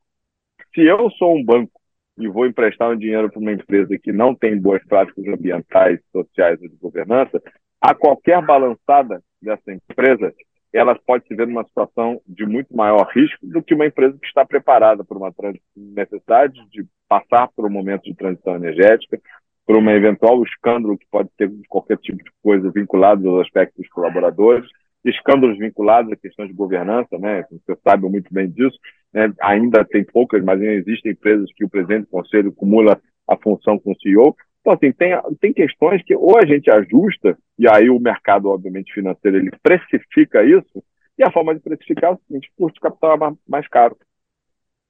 [0.74, 1.72] Se eu sou um banco
[2.18, 6.62] e vou emprestar um dinheiro para uma empresa que não tem boas práticas ambientais, sociais
[6.62, 7.42] ou de governança,
[7.80, 10.34] a qualquer balançada dessa empresa,
[10.74, 14.28] ela pode se ver numa situação de muito maior risco do que uma empresa que
[14.28, 15.34] está preparada por uma
[15.76, 19.20] necessidade de passar por um momento de transição energética,
[19.66, 23.90] por um eventual escândalo que pode ter qualquer tipo de coisa vinculado aos aspectos dos
[23.90, 24.70] colaboradores,
[25.04, 27.46] escândalos vinculados a questões de governança, né?
[27.50, 28.78] Você sabe muito bem disso.
[29.14, 29.34] Né?
[29.42, 33.80] Ainda tem poucas, mas ainda existem empresas que o presidente do conselho acumula a função
[33.80, 34.36] com o CEO.
[34.62, 38.94] Então, assim, tem, tem questões que ou a gente ajusta, e aí o mercado, obviamente,
[38.94, 40.84] financeiro, ele precifica isso,
[41.18, 43.98] e a forma de precificar é o seguinte, custo de capital é mais caro.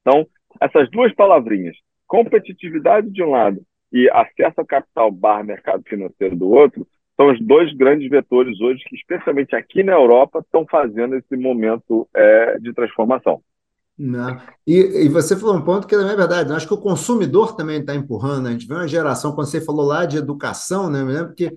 [0.01, 0.27] Então,
[0.59, 6.49] essas duas palavrinhas, competitividade de um lado e acesso a capital barra mercado financeiro do
[6.49, 6.85] outro,
[7.21, 12.09] são os dois grandes vetores hoje que, especialmente aqui na Europa, estão fazendo esse momento
[12.15, 13.41] é, de transformação.
[13.97, 14.33] Não.
[14.33, 14.41] Né?
[14.65, 16.49] E, e, você falou um ponto que não é verdade.
[16.49, 18.47] Eu acho que o consumidor também está empurrando.
[18.47, 21.01] A gente vê uma geração, quando você falou lá de educação, né?
[21.01, 21.55] Eu me lembro que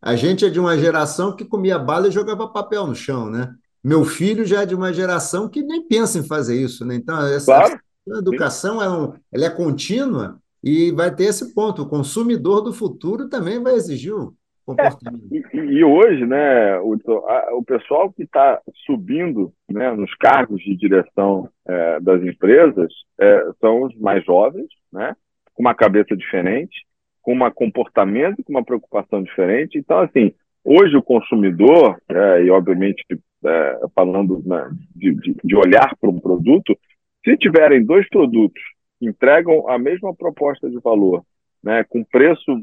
[0.00, 3.52] a gente é de uma geração que comia bala e jogava papel no chão, né?
[3.82, 6.94] Meu filho já é de uma geração que nem pensa em fazer isso, né?
[6.94, 7.80] Então, essa claro.
[8.18, 11.82] educação é, um, ela é contínua e vai ter esse ponto.
[11.82, 14.34] O consumidor do futuro também vai exigir o
[14.76, 15.32] comportamento.
[15.32, 20.60] É, e, e, hoje, né, o, a, o pessoal que está subindo né, nos cargos
[20.62, 25.14] de direção é, das empresas é, são os mais jovens, né,
[25.54, 26.86] com uma cabeça diferente,
[27.22, 29.78] com um comportamento, com uma preocupação diferente.
[29.78, 30.32] Então, assim,
[30.64, 33.04] hoje o consumidor, é, e obviamente
[33.44, 36.76] é, falando né, de, de, de olhar para um produto,
[37.24, 38.62] se tiverem dois produtos
[38.98, 41.24] que entregam a mesma proposta de valor,
[41.62, 42.62] né, com preço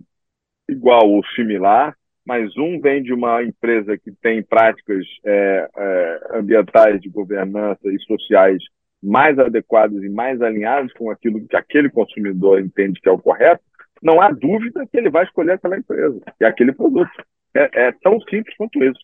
[0.69, 1.95] igual ou similar,
[2.27, 7.97] mas um vem de uma empresa que tem práticas é, é, ambientais, de governança e
[7.99, 8.61] sociais
[9.01, 13.63] mais adequadas e mais alinhadas com aquilo que aquele consumidor entende que é o correto,
[14.03, 17.09] não há dúvida que ele vai escolher aquela empresa e aquele produto.
[17.55, 18.99] É, é tão simples quanto isso.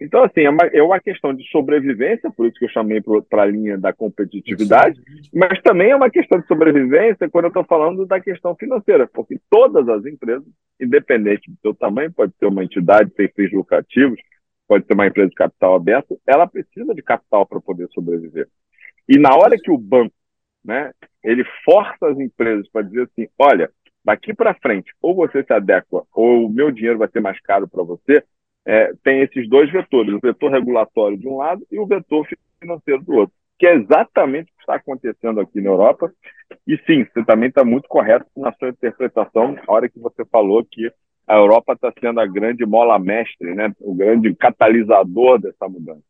[0.00, 3.42] Então, assim, é uma, é uma questão de sobrevivência, por isso que eu chamei para
[3.42, 5.00] a linha da competitividade,
[5.32, 9.40] mas também é uma questão de sobrevivência quando eu estou falando da questão financeira, porque
[9.50, 10.46] todas as empresas,
[10.78, 14.20] independente do seu tamanho, pode ser uma entidade sem fins lucrativos,
[14.68, 18.48] pode ser uma empresa de capital aberto, ela precisa de capital para poder sobreviver.
[19.08, 20.14] E na hora que o banco,
[20.62, 20.92] né,
[21.24, 23.70] ele força as empresas para dizer assim, olha,
[24.04, 27.66] daqui para frente, ou você se adequa, ou o meu dinheiro vai ser mais caro
[27.66, 28.22] para você,
[28.66, 32.26] é, tem esses dois vetores, o vetor regulatório de um lado e o vetor
[32.60, 36.12] financeiro do outro, que é exatamente o que está acontecendo aqui na Europa.
[36.66, 40.66] E sim, você também está muito correto na sua interpretação, na hora que você falou
[40.68, 40.90] que
[41.28, 43.72] a Europa está sendo a grande mola mestre, né?
[43.80, 46.02] o grande catalisador dessa mudança.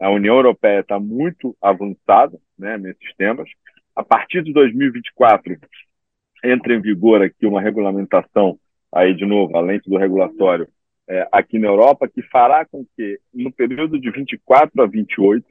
[0.00, 3.48] A União Europeia está muito avançada né, nesses temas.
[3.94, 5.58] A partir de 2024
[6.42, 8.58] entra em vigor aqui uma regulamentação,
[8.90, 10.66] aí de novo, além do regulatório,
[11.10, 15.44] é, aqui na Europa, que fará com que, no período de 24 a 28,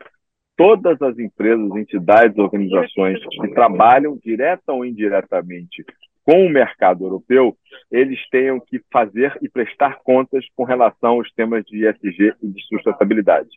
[0.55, 5.83] todas as empresas, entidades, organizações que trabalham direta ou indiretamente
[6.23, 7.57] com o mercado europeu,
[7.91, 12.63] eles tenham que fazer e prestar contas com relação aos temas de ESG e de
[12.67, 13.49] sustentabilidade.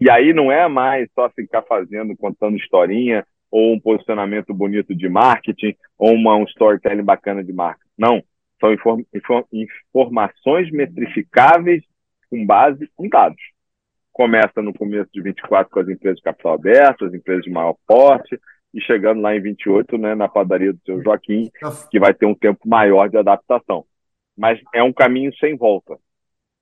[0.00, 5.08] E aí não é mais só ficar fazendo, contando historinha, ou um posicionamento bonito de
[5.08, 7.84] marketing, ou uma, um storytelling bacana de marca.
[7.98, 8.22] Não.
[8.60, 11.82] São inform, inform, informações metrificáveis
[12.30, 13.40] com base em dados.
[14.12, 17.76] Começa no começo de 24 com as empresas de capital aberto, as empresas de maior
[17.86, 18.38] porte,
[18.72, 21.50] e chegando lá em 28, né, na padaria do seu Joaquim,
[21.90, 23.84] que vai ter um tempo maior de adaptação.
[24.36, 25.96] Mas é um caminho sem volta.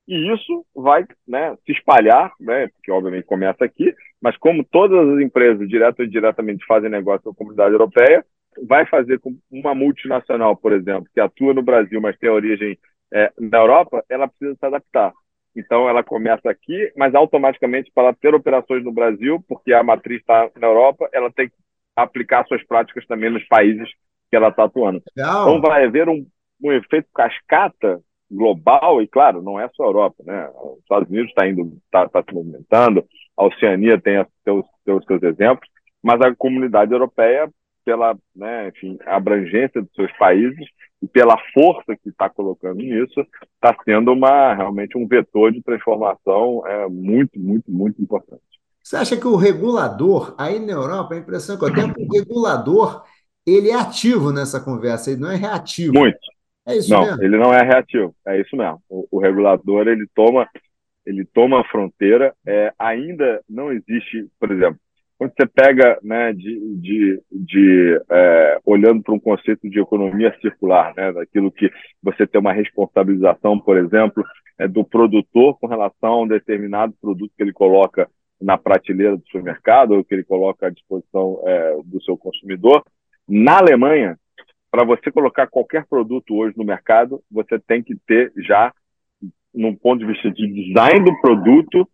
[0.07, 5.21] E isso vai né, se espalhar, né, porque obviamente começa aqui, mas como todas as
[5.21, 8.25] empresas, direto ou indiretamente, fazem negócio com a comunidade europeia,
[8.67, 12.79] vai fazer com uma multinacional, por exemplo, que atua no Brasil, mas tem origem
[13.13, 15.13] é, na Europa, ela precisa se adaptar.
[15.55, 20.51] Então, ela começa aqui, mas automaticamente, para ter operações no Brasil, porque a matriz está
[20.59, 21.55] na Europa, ela tem que
[21.95, 23.89] aplicar suas práticas também nos países
[24.31, 25.03] que ela está atuando.
[25.15, 25.43] Legal.
[25.43, 26.27] Então, vai haver um,
[26.63, 30.49] um efeito cascata global, e claro, não é só a Europa, né?
[30.55, 33.05] Os Estados Unidos está indo, está tá se movimentando,
[33.37, 35.69] a Oceania tem seus, seus, seus exemplos,
[36.03, 37.51] mas a comunidade europeia,
[37.85, 40.67] pela né, enfim, abrangência dos seus países
[41.03, 46.63] e pela força que está colocando nisso, está sendo uma, realmente um vetor de transformação
[46.67, 48.43] é, muito, muito, muito importante.
[48.83, 52.03] Você acha que o regulador, aí na Europa, a impressão que eu tenho é que
[52.03, 53.05] o regulador
[53.47, 55.95] ele é ativo nessa conversa, ele não é reativo.
[55.95, 56.19] Muito.
[56.67, 57.23] É isso não, mesmo?
[57.23, 58.15] ele não é reativo.
[58.27, 58.81] É isso mesmo.
[58.89, 60.49] O, o regulador ele toma
[61.05, 62.35] ele toma a fronteira.
[62.47, 64.81] É, ainda não existe, por exemplo,
[65.23, 70.93] quando você pega, né, de, de, de é, olhando para um conceito de economia circular,
[70.97, 71.71] né, daquilo que
[72.03, 74.25] você tem uma responsabilização, por exemplo,
[74.59, 79.25] é, do produtor com relação a um determinado produto que ele coloca na prateleira do
[79.27, 82.83] supermercado ou que ele coloca à disposição é, do seu consumidor.
[83.29, 84.19] Na Alemanha,
[84.73, 88.75] para você colocar qualquer produto hoje no mercado, você tem que ter já,
[89.55, 91.89] num ponto de vista de design do produto,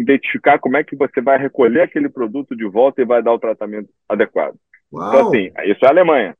[0.00, 3.38] identificar como é que você vai recolher aquele produto de volta e vai dar o
[3.38, 4.54] tratamento adequado.
[4.88, 5.08] Então, Uau.
[5.08, 6.36] Então, assim, isso é a Alemanha.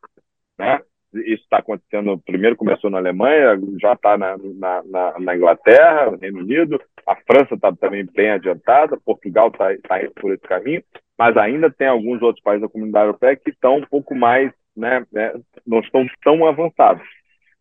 [0.59, 0.81] Né?
[1.13, 6.19] Isso está acontecendo, primeiro começou na Alemanha, já está na, na, na, na, Inglaterra, no
[6.19, 10.83] Reino Unido, a França está também bem adiantada, Portugal está tá indo por esse caminho,
[11.19, 15.05] mas ainda tem alguns outros países da comunidade europeia que estão um pouco mais né,
[15.13, 15.35] né,
[15.67, 17.03] não estão tão avançados.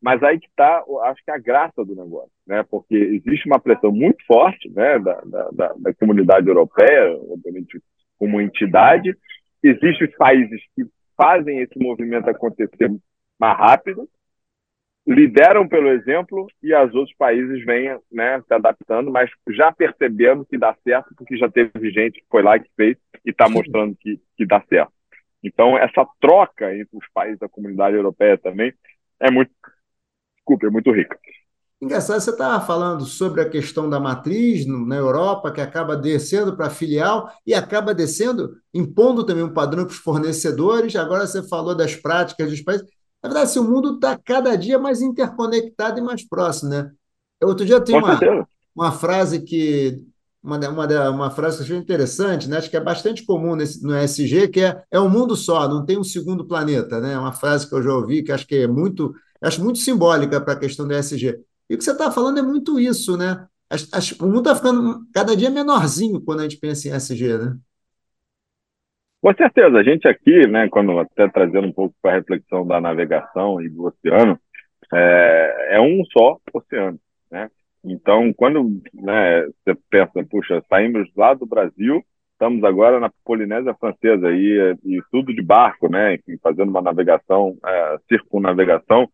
[0.02, 2.64] Mas aí que está, acho que a graça do negócio, né?
[2.64, 7.82] Porque existe uma pressão muito forte, né, da, da, da comunidade europeia, obviamente
[8.18, 9.16] como entidade.
[9.62, 10.86] Existem os países que
[11.18, 12.90] fazem esse movimento acontecer
[13.38, 14.08] mais rápido,
[15.06, 20.58] lideram pelo exemplo e os outros países vêm né, se adaptando, mas já percebendo que
[20.58, 24.22] dá certo, porque já teve gente que foi lá que fez e está mostrando que,
[24.38, 24.94] que dá certo.
[25.44, 28.74] Então, essa troca entre os países da comunidade europeia também
[29.20, 29.52] é muito,
[30.50, 31.18] desculpa, é muito rica.
[31.82, 36.68] Engraçado, você estava falando sobre a questão da matriz na Europa, que acaba descendo para
[36.68, 40.96] a filial e acaba descendo, impondo também um padrão para os fornecedores.
[40.98, 42.86] Agora você falou das práticas dos países.
[43.24, 46.92] Na verdade, assim, o mundo está cada dia mais interconectado e mais próximo, né?
[47.42, 48.20] Outro dia tem uma,
[48.76, 50.06] uma frase que
[50.44, 52.58] uma, uma, uma frase que eu achei interessante, né?
[52.58, 55.86] acho que é bastante comum nesse, no SG, que é, é um mundo só, não
[55.86, 57.00] tem um segundo planeta.
[57.00, 57.18] Né?
[57.18, 60.54] Uma frase que eu já ouvi, que acho que é muito, acho muito simbólica para
[60.54, 61.40] a questão do SG.
[61.70, 63.48] E o que você está falando é muito isso, né?
[63.70, 67.38] Acho, acho, o mundo está ficando cada dia menorzinho quando a gente pensa em SG,
[67.38, 67.58] né?
[69.22, 72.80] Com certeza, a gente aqui, né, quando até trazendo um pouco para a reflexão da
[72.80, 74.40] navegação e do oceano,
[74.94, 76.98] é, é um só oceano,
[77.30, 77.50] né?
[77.84, 84.32] Então, quando né, você pensa, puxa, saímos lá do Brasil, estamos agora na Polinésia Francesa
[84.32, 89.10] e, e tudo de barco, né, fazendo uma navegação, é, circunnavegação,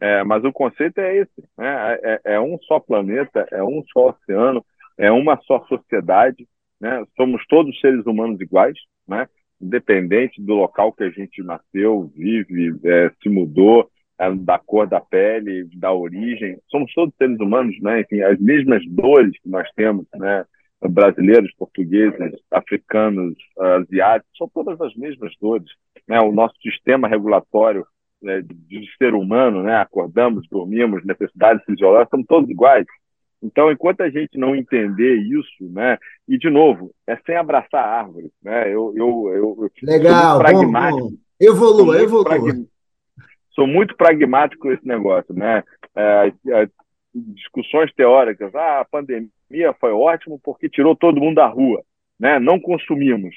[0.00, 4.10] é, mas o conceito é esse, né, é, é, um só planeta, é um só
[4.10, 4.64] oceano,
[4.96, 6.48] é uma só sociedade,
[6.80, 9.28] né, somos todos seres humanos iguais, né,
[9.60, 15.00] independente do local que a gente nasceu, vive, é, se mudou, é, da cor da
[15.00, 16.58] pele, da origem.
[16.70, 18.00] Somos todos seres humanos, né?
[18.02, 20.44] Enfim, as mesmas dores que nós temos, né?
[20.82, 25.68] Brasileiros, portugueses, africanos, asiáticos, são todas as mesmas dores.
[26.08, 26.18] Né?
[26.20, 27.86] O nosso sistema regulatório
[28.22, 29.76] né, de ser humano, né?
[29.76, 32.86] Acordamos, dormimos, necessidades fisiológicas, são todos iguais.
[33.42, 35.96] Então, enquanto a gente não entender isso, né,
[36.28, 38.68] e de novo, é sem abraçar a árvore, né?
[38.68, 41.00] Eu, eu, eu Legal, sou pragmático.
[41.00, 41.16] Bom, bom.
[41.40, 42.66] Evolua, sou evolua.
[43.52, 45.64] Sou muito pragmático com esse negócio, né?
[45.96, 46.68] É, é,
[47.14, 51.82] discussões teóricas, ah, a pandemia foi ótimo porque tirou todo mundo da rua,
[52.18, 52.38] né?
[52.38, 53.34] Não consumimos.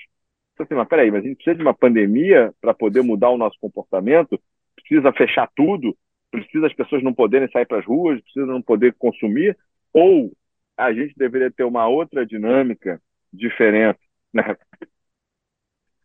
[0.60, 3.58] Assim, mas peraí, mas a gente precisa de uma pandemia para poder mudar o nosso
[3.60, 4.40] comportamento?
[4.88, 5.96] Precisa fechar tudo?
[6.32, 8.22] Precisa as pessoas não poderem sair para as ruas?
[8.22, 9.58] Precisa não poder consumir?
[9.94, 10.32] Ou
[10.78, 14.00] a gente deveria ter uma outra dinâmica diferente,
[14.34, 14.56] né?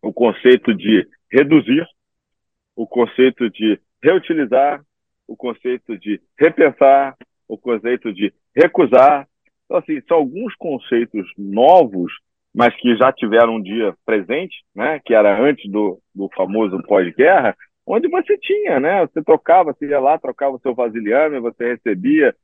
[0.00, 1.86] O conceito de reduzir,
[2.76, 4.82] o conceito de reutilizar,
[5.26, 7.16] o conceito de repensar,
[7.48, 9.26] o conceito de recusar.
[9.64, 12.12] Então, assim, são alguns conceitos novos,
[12.54, 15.00] mas que já tiveram um dia presente, né?
[15.04, 17.56] Que era antes do, do famoso pós-guerra,
[17.88, 19.00] onde você tinha, né?
[19.06, 22.34] Você trocava, você ia lá, trocava o seu vasilhame, você recebia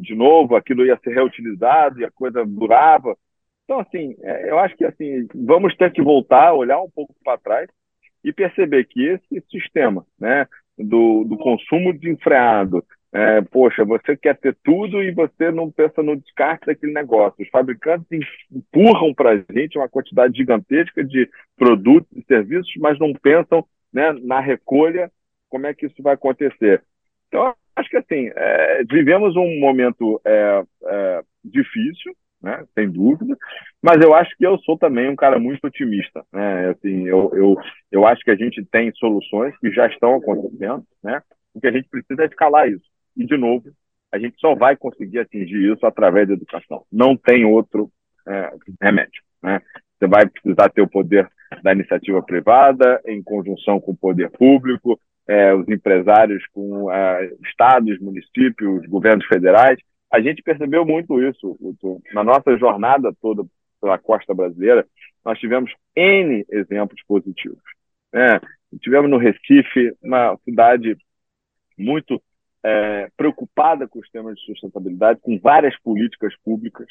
[0.00, 3.14] de novo, aquilo ia ser reutilizado e a coisa durava.
[3.64, 7.38] Então, assim, é, eu acho que assim vamos ter que voltar, olhar um pouco para
[7.38, 7.68] trás
[8.22, 10.46] e perceber que esse sistema né,
[10.78, 12.82] do, do consumo desenfreado,
[13.12, 17.42] é, poxa, você quer ter tudo e você não pensa no descarte daquele negócio.
[17.42, 18.06] Os fabricantes
[18.50, 23.64] empurram para a gente uma quantidade gigantesca de produtos e serviços, mas não pensam
[23.94, 25.10] né, na recolha,
[25.48, 26.82] como é que isso vai acontecer.
[27.28, 33.36] Então, acho que assim, é, vivemos um momento é, é, difícil, né, sem dúvida,
[33.80, 36.24] mas eu acho que eu sou também um cara muito otimista.
[36.32, 36.70] Né?
[36.70, 37.56] Assim, eu, eu,
[37.90, 41.22] eu acho que a gente tem soluções que já estão acontecendo, né?
[41.54, 42.84] o que a gente precisa é escalar isso.
[43.16, 43.70] E, de novo,
[44.12, 46.84] a gente só vai conseguir atingir isso através da educação.
[46.92, 47.90] Não tem outro
[48.26, 49.22] é, remédio.
[49.42, 49.60] Né?
[49.98, 51.28] Você vai precisar ter o poder
[51.62, 57.98] da iniciativa privada, em conjunção com o poder público, é, os empresários com é, estados,
[58.00, 59.78] municípios, governos federais.
[60.12, 61.56] A gente percebeu muito isso
[62.12, 63.44] na nossa jornada toda
[63.80, 64.86] pela costa brasileira.
[65.24, 67.62] Nós tivemos N exemplos positivos.
[68.12, 68.38] É,
[68.80, 70.96] tivemos no Recife, uma cidade
[71.76, 72.22] muito
[72.62, 76.86] é, preocupada com os temas de sustentabilidade, com várias políticas públicas.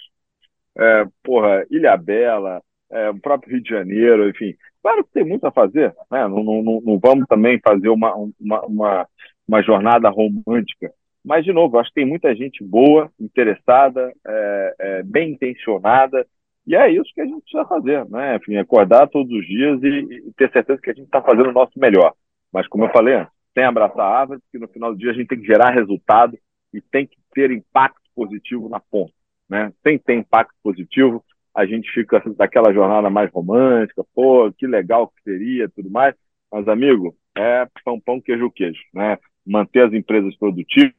[0.78, 2.62] É, porra, Ilha Bela,
[2.94, 4.56] é, o próprio Rio de Janeiro, enfim.
[4.82, 6.28] Claro que tem muito a fazer, né?
[6.28, 9.08] não, não, não vamos também fazer uma, uma, uma,
[9.48, 10.92] uma, jornada romântica.
[11.26, 16.28] Mas, de novo, acho que tem muita gente boa, interessada, é, é, bem intencionada,
[16.68, 18.36] e é isso que a gente precisa fazer, né?
[18.36, 19.88] Enfim, acordar todos os dias e,
[20.28, 22.14] e ter certeza que a gente está fazendo o nosso melhor.
[22.52, 25.28] Mas, como eu falei, sem abraçar a árvore, porque no final do dia a gente
[25.28, 26.38] tem que gerar resultado
[26.74, 29.14] e tem que ter impacto positivo na ponta.
[29.50, 29.72] Né?
[29.84, 31.24] Sem ter impacto positivo,
[31.56, 36.16] a gente fica daquela jornada mais romântica, pô, que legal que seria, tudo mais.
[36.52, 39.18] Mas, amigo, é pão, pão, queijo, queijo, né?
[39.46, 40.94] Manter as empresas produtivas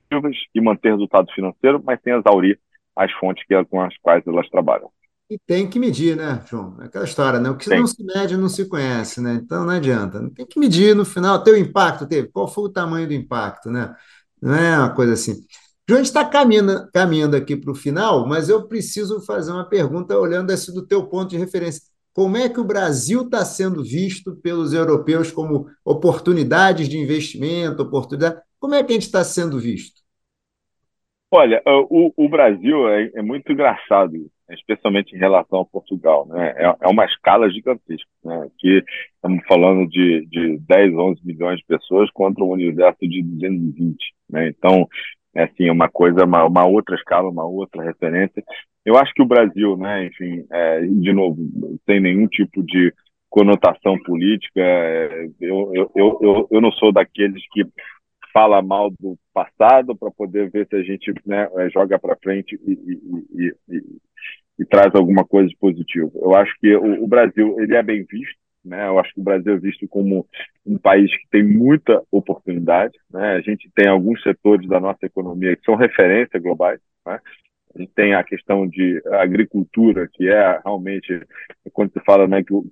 [0.55, 2.59] e manter resultado financeiro, mas sem exaurir
[2.95, 4.91] as fontes que, com as quais elas trabalham.
[5.31, 6.77] E tem que medir, né, João?
[6.81, 7.49] É aquela história, né?
[7.51, 7.81] O que tem.
[7.81, 9.41] não se mede não se conhece, né?
[9.43, 10.31] Então não adianta.
[10.31, 12.29] Tem que medir no final, ter o impacto teve.
[12.29, 13.95] Qual foi o tamanho do impacto, né?
[14.41, 15.35] Não é uma coisa assim.
[15.87, 19.69] João, a gente está caminhando, caminhando aqui para o final, mas eu preciso fazer uma
[19.69, 21.83] pergunta olhando assim do teu ponto de referência.
[22.15, 28.41] Como é que o Brasil está sendo visto pelos europeus como oportunidades de investimento, oportunidade?
[28.59, 30.01] Como é que a gente está sendo visto?
[31.31, 34.15] Olha, o, o Brasil é, é, muito engraçado,
[34.51, 36.27] especialmente em relação a Portugal.
[36.29, 36.55] Né?
[36.57, 38.09] É, é uma escala gigantesca.
[38.25, 38.47] Né?
[38.47, 38.85] Aqui
[39.17, 44.15] estamos falando de, de 10, 11 milhões de pessoas contra um universo de 220.
[44.31, 44.49] Né?
[44.49, 44.89] Então,
[45.35, 48.43] é assim, uma coisa, uma, uma, outra escala, uma outra referência.
[48.85, 51.39] Eu acho que o Brasil, né, enfim, é, de novo,
[51.87, 52.93] sem nenhum tipo de
[53.29, 57.65] conotação política, é, eu, eu, eu, eu não sou daqueles que
[58.33, 62.59] fala mal do passado para poder ver se a gente né, é, joga para frente
[62.67, 63.83] e, e, e,
[64.59, 66.11] e, traz alguma coisa de positivo.
[66.17, 68.89] Eu acho que o, o Brasil ele é bem visto, né?
[68.89, 70.27] Eu acho que o Brasil é visto como
[70.67, 72.99] um país que tem muita oportunidade.
[73.13, 73.35] Né?
[73.35, 76.81] A gente tem alguns setores da nossa economia que são referência globais.
[77.07, 77.21] Né?
[77.75, 81.21] A gente tem a questão de agricultura, que é realmente,
[81.73, 82.65] quando se fala né, que, o,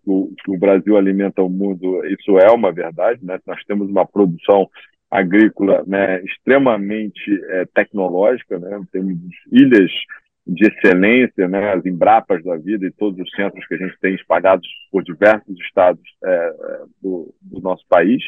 [0.44, 3.24] que o Brasil alimenta o mundo, isso é uma verdade.
[3.24, 3.38] Né?
[3.46, 4.70] Nós temos uma produção
[5.10, 8.80] agrícola né, extremamente é, tecnológica, né?
[8.90, 9.18] temos
[9.50, 9.90] ilhas
[10.46, 14.14] de excelência, né, as Embrapas da vida e todos os centros que a gente tem
[14.14, 16.52] espalhados por diversos estados é,
[17.00, 18.22] do, do, nosso país.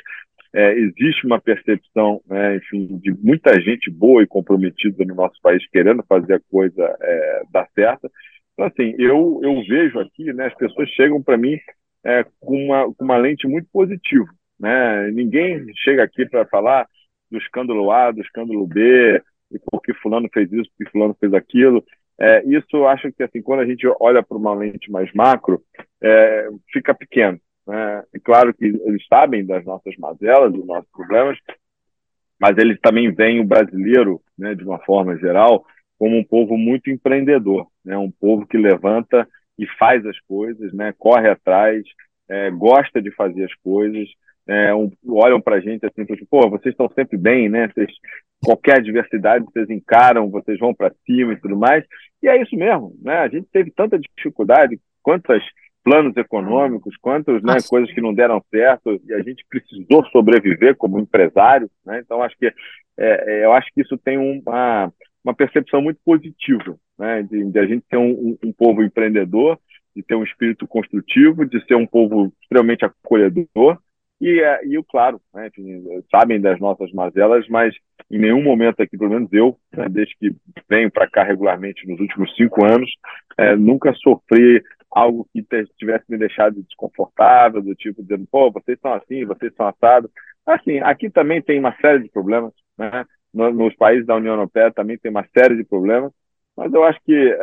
[0.53, 5.67] É, existe uma percepção, né, enfim, de muita gente boa e comprometida no nosso país
[5.71, 8.09] querendo fazer a coisa é, dar certo.
[8.53, 11.59] Então, assim, eu, eu vejo aqui, né, as pessoas chegam para mim
[12.05, 14.29] é, com, uma, com uma lente muito positiva.
[14.61, 15.11] Né?
[15.11, 16.87] Ninguém chega aqui para falar
[17.29, 21.85] do escândalo A, do escândalo B, e porque fulano fez isso, porque fulano fez aquilo
[22.19, 25.63] é, isso acho que assim, quando a gente olha para uma lente mais macro,
[26.03, 27.41] é, fica pequeno.
[27.67, 28.05] Né?
[28.15, 31.39] É claro que eles sabem das nossas mazelas, dos nossos problemas,
[32.39, 35.65] mas eles também veem o brasileiro, né, de uma forma geral,
[35.99, 37.97] como um povo muito empreendedor, né?
[37.97, 39.27] um povo que levanta
[39.59, 40.93] e faz as coisas, né?
[40.99, 41.83] corre atrás,
[42.29, 44.09] é, gosta de fazer as coisas,
[44.47, 47.69] é, um, olham para a gente assim, tipo, pô, vocês estão sempre bem, né?
[47.69, 47.91] Vocês,
[48.45, 51.85] qualquer adversidade vocês encaram, vocês vão para cima e tudo mais.
[52.23, 53.19] E é isso mesmo, né?
[53.19, 55.43] A gente teve tanta dificuldade, quantos
[55.83, 60.99] planos econômicos, quantas né, coisas que não deram certo e a gente precisou sobreviver como
[60.99, 62.01] empresário, né?
[62.01, 62.53] Então acho que é,
[62.97, 64.93] é, eu acho que isso tem uma,
[65.23, 67.23] uma percepção muito positiva, né?
[67.23, 69.59] De, de a gente ser um, um, um povo empreendedor,
[69.97, 73.79] de ter um espírito construtivo, de ser um povo extremamente acolhedor
[74.21, 77.75] e, é, e claro, né, enfim, sabem das nossas mazelas, mas
[78.11, 80.35] em nenhum momento aqui, pelo menos eu, né, desde que
[80.69, 82.91] venho para cá regularmente nos últimos cinco anos,
[83.37, 85.45] é, nunca sofri algo que
[85.77, 90.11] tivesse me deixado desconfortável, do tipo dizendo, pô, vocês são assim, vocês são assados.
[90.47, 93.05] Assim, aqui também tem uma série de problemas, né?
[93.33, 96.13] Nos países da União Europeia também tem uma série de problemas,
[96.57, 97.37] mas eu acho que,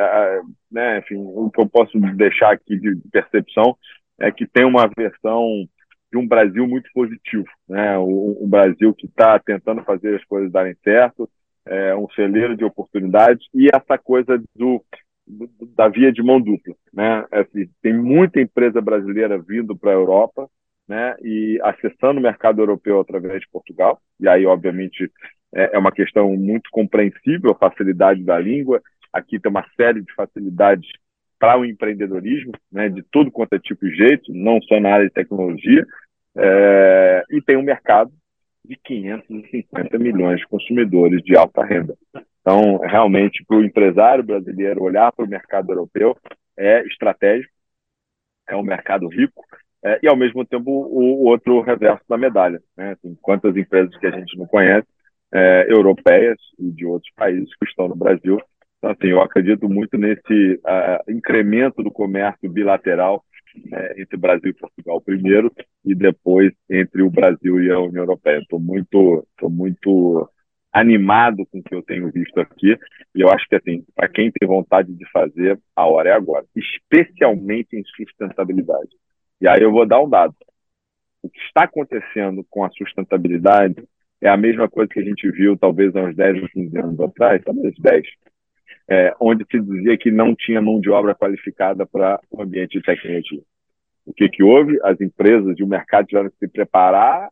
[0.71, 3.77] né, enfim, o que eu posso deixar aqui de percepção
[4.17, 5.67] é que tem uma versão
[6.11, 7.97] de um Brasil muito positivo, né?
[7.97, 11.29] Um, Brasil que está tentando fazer as coisas darem certo,
[11.65, 14.83] é um celeiro de oportunidades e essa coisa do,
[15.25, 17.25] do da via de mão dupla, né?
[17.31, 20.49] Assim, tem muita empresa brasileira vindo para a Europa,
[20.87, 21.15] né?
[21.21, 24.01] E acessando o mercado europeu através de Portugal.
[24.19, 25.09] E aí, obviamente,
[25.53, 28.81] é, é uma questão muito compreensível a facilidade da língua.
[29.13, 30.89] Aqui tem uma série de facilidades
[31.41, 35.07] para o empreendedorismo, né, de tudo quanto é tipo de jeito, não só na área
[35.07, 35.83] de tecnologia,
[36.37, 38.11] é, e tem um mercado
[38.63, 41.97] de 550 milhões de consumidores de alta renda.
[42.41, 46.15] Então, realmente, para o empresário brasileiro olhar para o mercado europeu
[46.55, 47.51] é estratégico,
[48.47, 49.43] é um mercado rico,
[49.83, 52.61] é, e ao mesmo tempo o, o, outro reverso da medalha.
[52.77, 52.95] Né?
[53.01, 54.87] Tem quantas empresas que a gente não conhece,
[55.33, 58.39] é, europeias e de outros países que estão no Brasil,
[58.81, 63.23] então, assim, eu acredito muito nesse uh, incremento do comércio bilateral
[63.71, 65.53] uh, entre Brasil e Portugal primeiro
[65.85, 68.39] e depois entre o Brasil e a União Europeia.
[68.39, 70.27] Estou muito, tô muito
[70.73, 72.75] animado com o que eu tenho visto aqui
[73.13, 76.45] e eu acho que assim, para quem tem vontade de fazer, a hora é agora,
[76.55, 78.89] especialmente em sustentabilidade.
[79.39, 80.33] E aí eu vou dar um dado.
[81.21, 83.75] O que está acontecendo com a sustentabilidade
[84.19, 86.99] é a mesma coisa que a gente viu talvez há uns 10 ou 15 anos
[86.99, 88.07] atrás, talvez 10,
[88.91, 92.83] é, onde se dizia que não tinha mão de obra qualificada para o ambiente de
[92.83, 93.41] tecnologia.
[94.05, 94.77] O que, que houve?
[94.83, 97.29] As empresas e o mercado tiveram que se preparar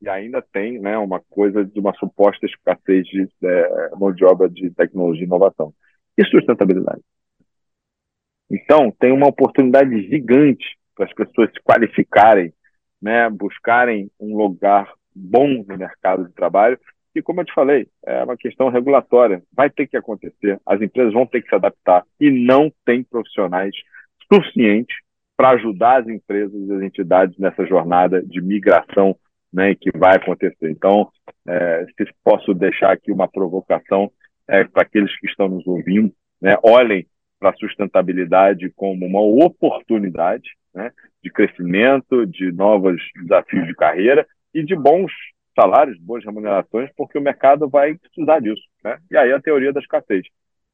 [0.00, 4.48] e ainda tem né, uma coisa de uma suposta escassez de é, mão de obra
[4.48, 5.74] de tecnologia e inovação.
[6.16, 7.00] E sustentabilidade.
[8.48, 12.52] Então, tem uma oportunidade gigante para as pessoas se qualificarem,
[13.02, 16.78] né, buscarem um lugar bom no mercado de trabalho
[17.14, 19.42] e como eu te falei, é uma questão regulatória.
[19.52, 23.74] Vai ter que acontecer, as empresas vão ter que se adaptar e não tem profissionais
[24.32, 24.96] suficientes
[25.36, 29.16] para ajudar as empresas e as entidades nessa jornada de migração
[29.52, 30.70] né, que vai acontecer.
[30.70, 31.10] Então,
[31.48, 34.10] é, se posso deixar aqui uma provocação
[34.46, 37.06] é, para aqueles que estão nos ouvindo, né, olhem
[37.38, 40.92] para a sustentabilidade como uma oportunidade né,
[41.24, 45.10] de crescimento, de novos desafios de carreira e de bons
[45.54, 48.62] salários, boas remunerações, porque o mercado vai precisar disso.
[48.84, 48.98] Né?
[49.10, 50.26] E aí a teoria da escassez.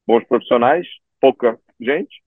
[0.05, 0.87] Bons profissionais,
[1.19, 2.21] pouca gente,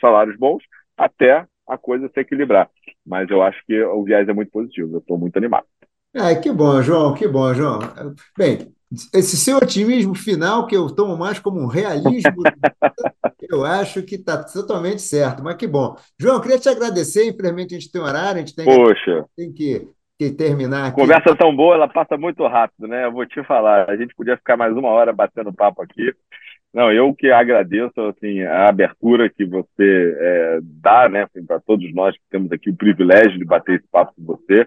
[0.00, 0.62] salários bons,
[0.96, 2.70] até a coisa se equilibrar.
[3.04, 5.66] Mas eu acho que o viés é muito positivo, eu estou muito animado.
[6.14, 7.80] É, que bom, João, que bom, João.
[8.36, 8.72] Bem,
[9.14, 12.42] esse seu otimismo final, que eu tomo mais como um realismo,
[13.48, 15.96] eu acho que está totalmente certo, mas que bom.
[16.18, 19.24] João, queria te agradecer, infelizmente a gente tem horário, a gente tem, Poxa.
[19.34, 21.00] tem que que terminar aqui.
[21.00, 23.04] Conversa tão boa, ela passa muito rápido, né?
[23.04, 26.12] Eu vou te falar, a gente podia ficar mais uma hora batendo papo aqui.
[26.72, 31.92] Não, eu que agradeço assim, a abertura que você é, dá, né, assim, para todos
[31.92, 34.66] nós que temos aqui o privilégio de bater esse papo com você.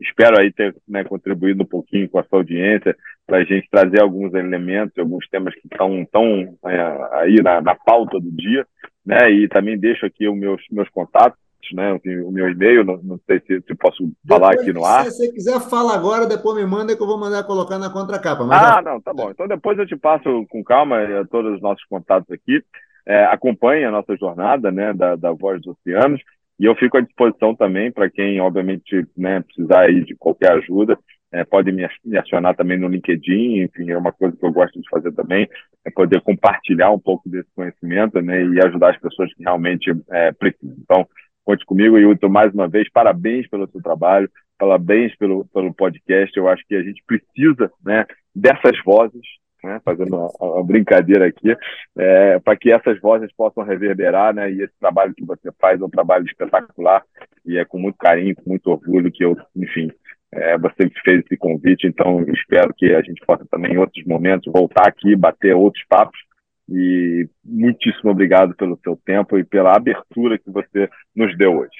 [0.00, 4.02] Espero aí ter né, contribuído um pouquinho com a sua audiência para a gente trazer
[4.02, 8.66] alguns elementos, alguns temas que estão tão, é, aí na, na pauta do dia,
[9.06, 9.30] né?
[9.30, 11.38] E também deixo aqui os meus, meus contatos
[11.72, 11.98] né?
[12.24, 15.04] O meu e-mail, não, não sei se, se posso falar depois, aqui no ar.
[15.04, 18.44] Se você quiser, fala agora, depois me manda que eu vou mandar colocar na contracapa.
[18.50, 18.82] ah, já...
[18.82, 19.30] não, tá bom.
[19.30, 22.62] Então depois eu te passo com calma a todos os nossos contatos aqui.
[23.06, 26.20] É, acompanhe a nossa jornada né, da, da Voz dos Oceanos
[26.58, 30.98] e eu fico à disposição também para quem, obviamente, né, precisar aí de qualquer ajuda.
[31.34, 34.80] é, pode me, me acionar também no LinkedIn, enfim, é uma coisa que eu gosto
[34.80, 35.48] de fazer também,
[35.84, 40.30] é poder compartilhar um pouco desse conhecimento né, e ajudar as pessoas que realmente é,
[40.30, 40.76] precisam.
[40.78, 41.08] Então,
[41.44, 46.48] conte comigo, Hilton, mais uma vez, parabéns pelo seu trabalho, parabéns pelo, pelo podcast, eu
[46.48, 49.22] acho que a gente precisa né, dessas vozes,
[49.62, 51.54] né, fazendo uma, uma, brincadeira aqui,
[51.96, 55.84] é, para que essas vozes possam reverberar, né, e esse trabalho que você faz é
[55.84, 57.02] um trabalho espetacular,
[57.44, 59.90] e é com muito carinho, com muito orgulho que eu, enfim,
[60.32, 64.52] é, você fez esse convite, então espero que a gente possa também em outros momentos
[64.52, 66.18] voltar aqui, bater outros papos,
[66.68, 71.76] e muitíssimo obrigado pelo seu tempo e pela abertura que você nos deu hoje.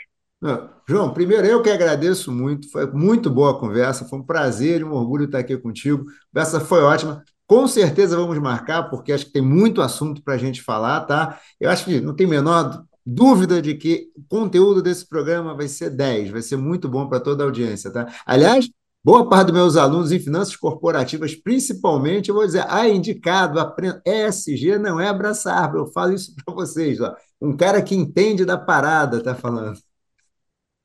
[0.87, 4.85] João, primeiro eu que agradeço muito, foi muito boa a conversa, foi um prazer e
[4.85, 6.03] um orgulho estar aqui contigo.
[6.03, 7.23] A conversa foi ótima.
[7.47, 11.39] Com certeza vamos marcar, porque acho que tem muito assunto para a gente falar, tá?
[11.61, 15.91] Eu acho que não tem menor dúvida de que o conteúdo desse programa vai ser
[15.91, 18.07] 10, vai ser muito bom para toda a audiência, tá?
[18.27, 18.69] Aliás,
[19.05, 23.59] boa parte dos meus alunos em finanças corporativas, principalmente, eu vou dizer, ah, indicado,
[24.07, 27.15] ESG não é abraçar, eu falo isso para vocês, ó.
[27.41, 29.79] Um cara que entende da parada tá falando.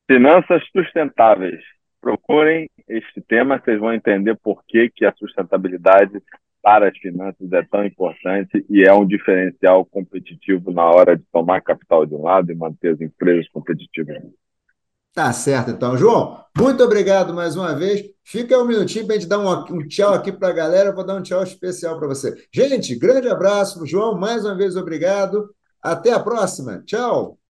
[0.05, 1.61] Finanças sustentáveis.
[2.01, 6.22] Procurem este tema, vocês vão entender por que, que a sustentabilidade
[6.61, 11.61] para as finanças é tão importante e é um diferencial competitivo na hora de tomar
[11.61, 14.17] capital de um lado e manter as empresas competitivas.
[15.20, 15.97] Tá certo, então.
[15.97, 18.05] João, muito obrigado mais uma vez.
[18.24, 20.91] Fica um minutinho para a gente dar um, um tchau aqui para a galera.
[20.91, 22.34] Eu vou dar um tchau especial para você.
[22.53, 23.86] Gente, grande abraço.
[23.86, 25.53] João, mais uma vez, obrigado.
[25.84, 26.82] Até a próxima.
[26.86, 27.39] Tchau.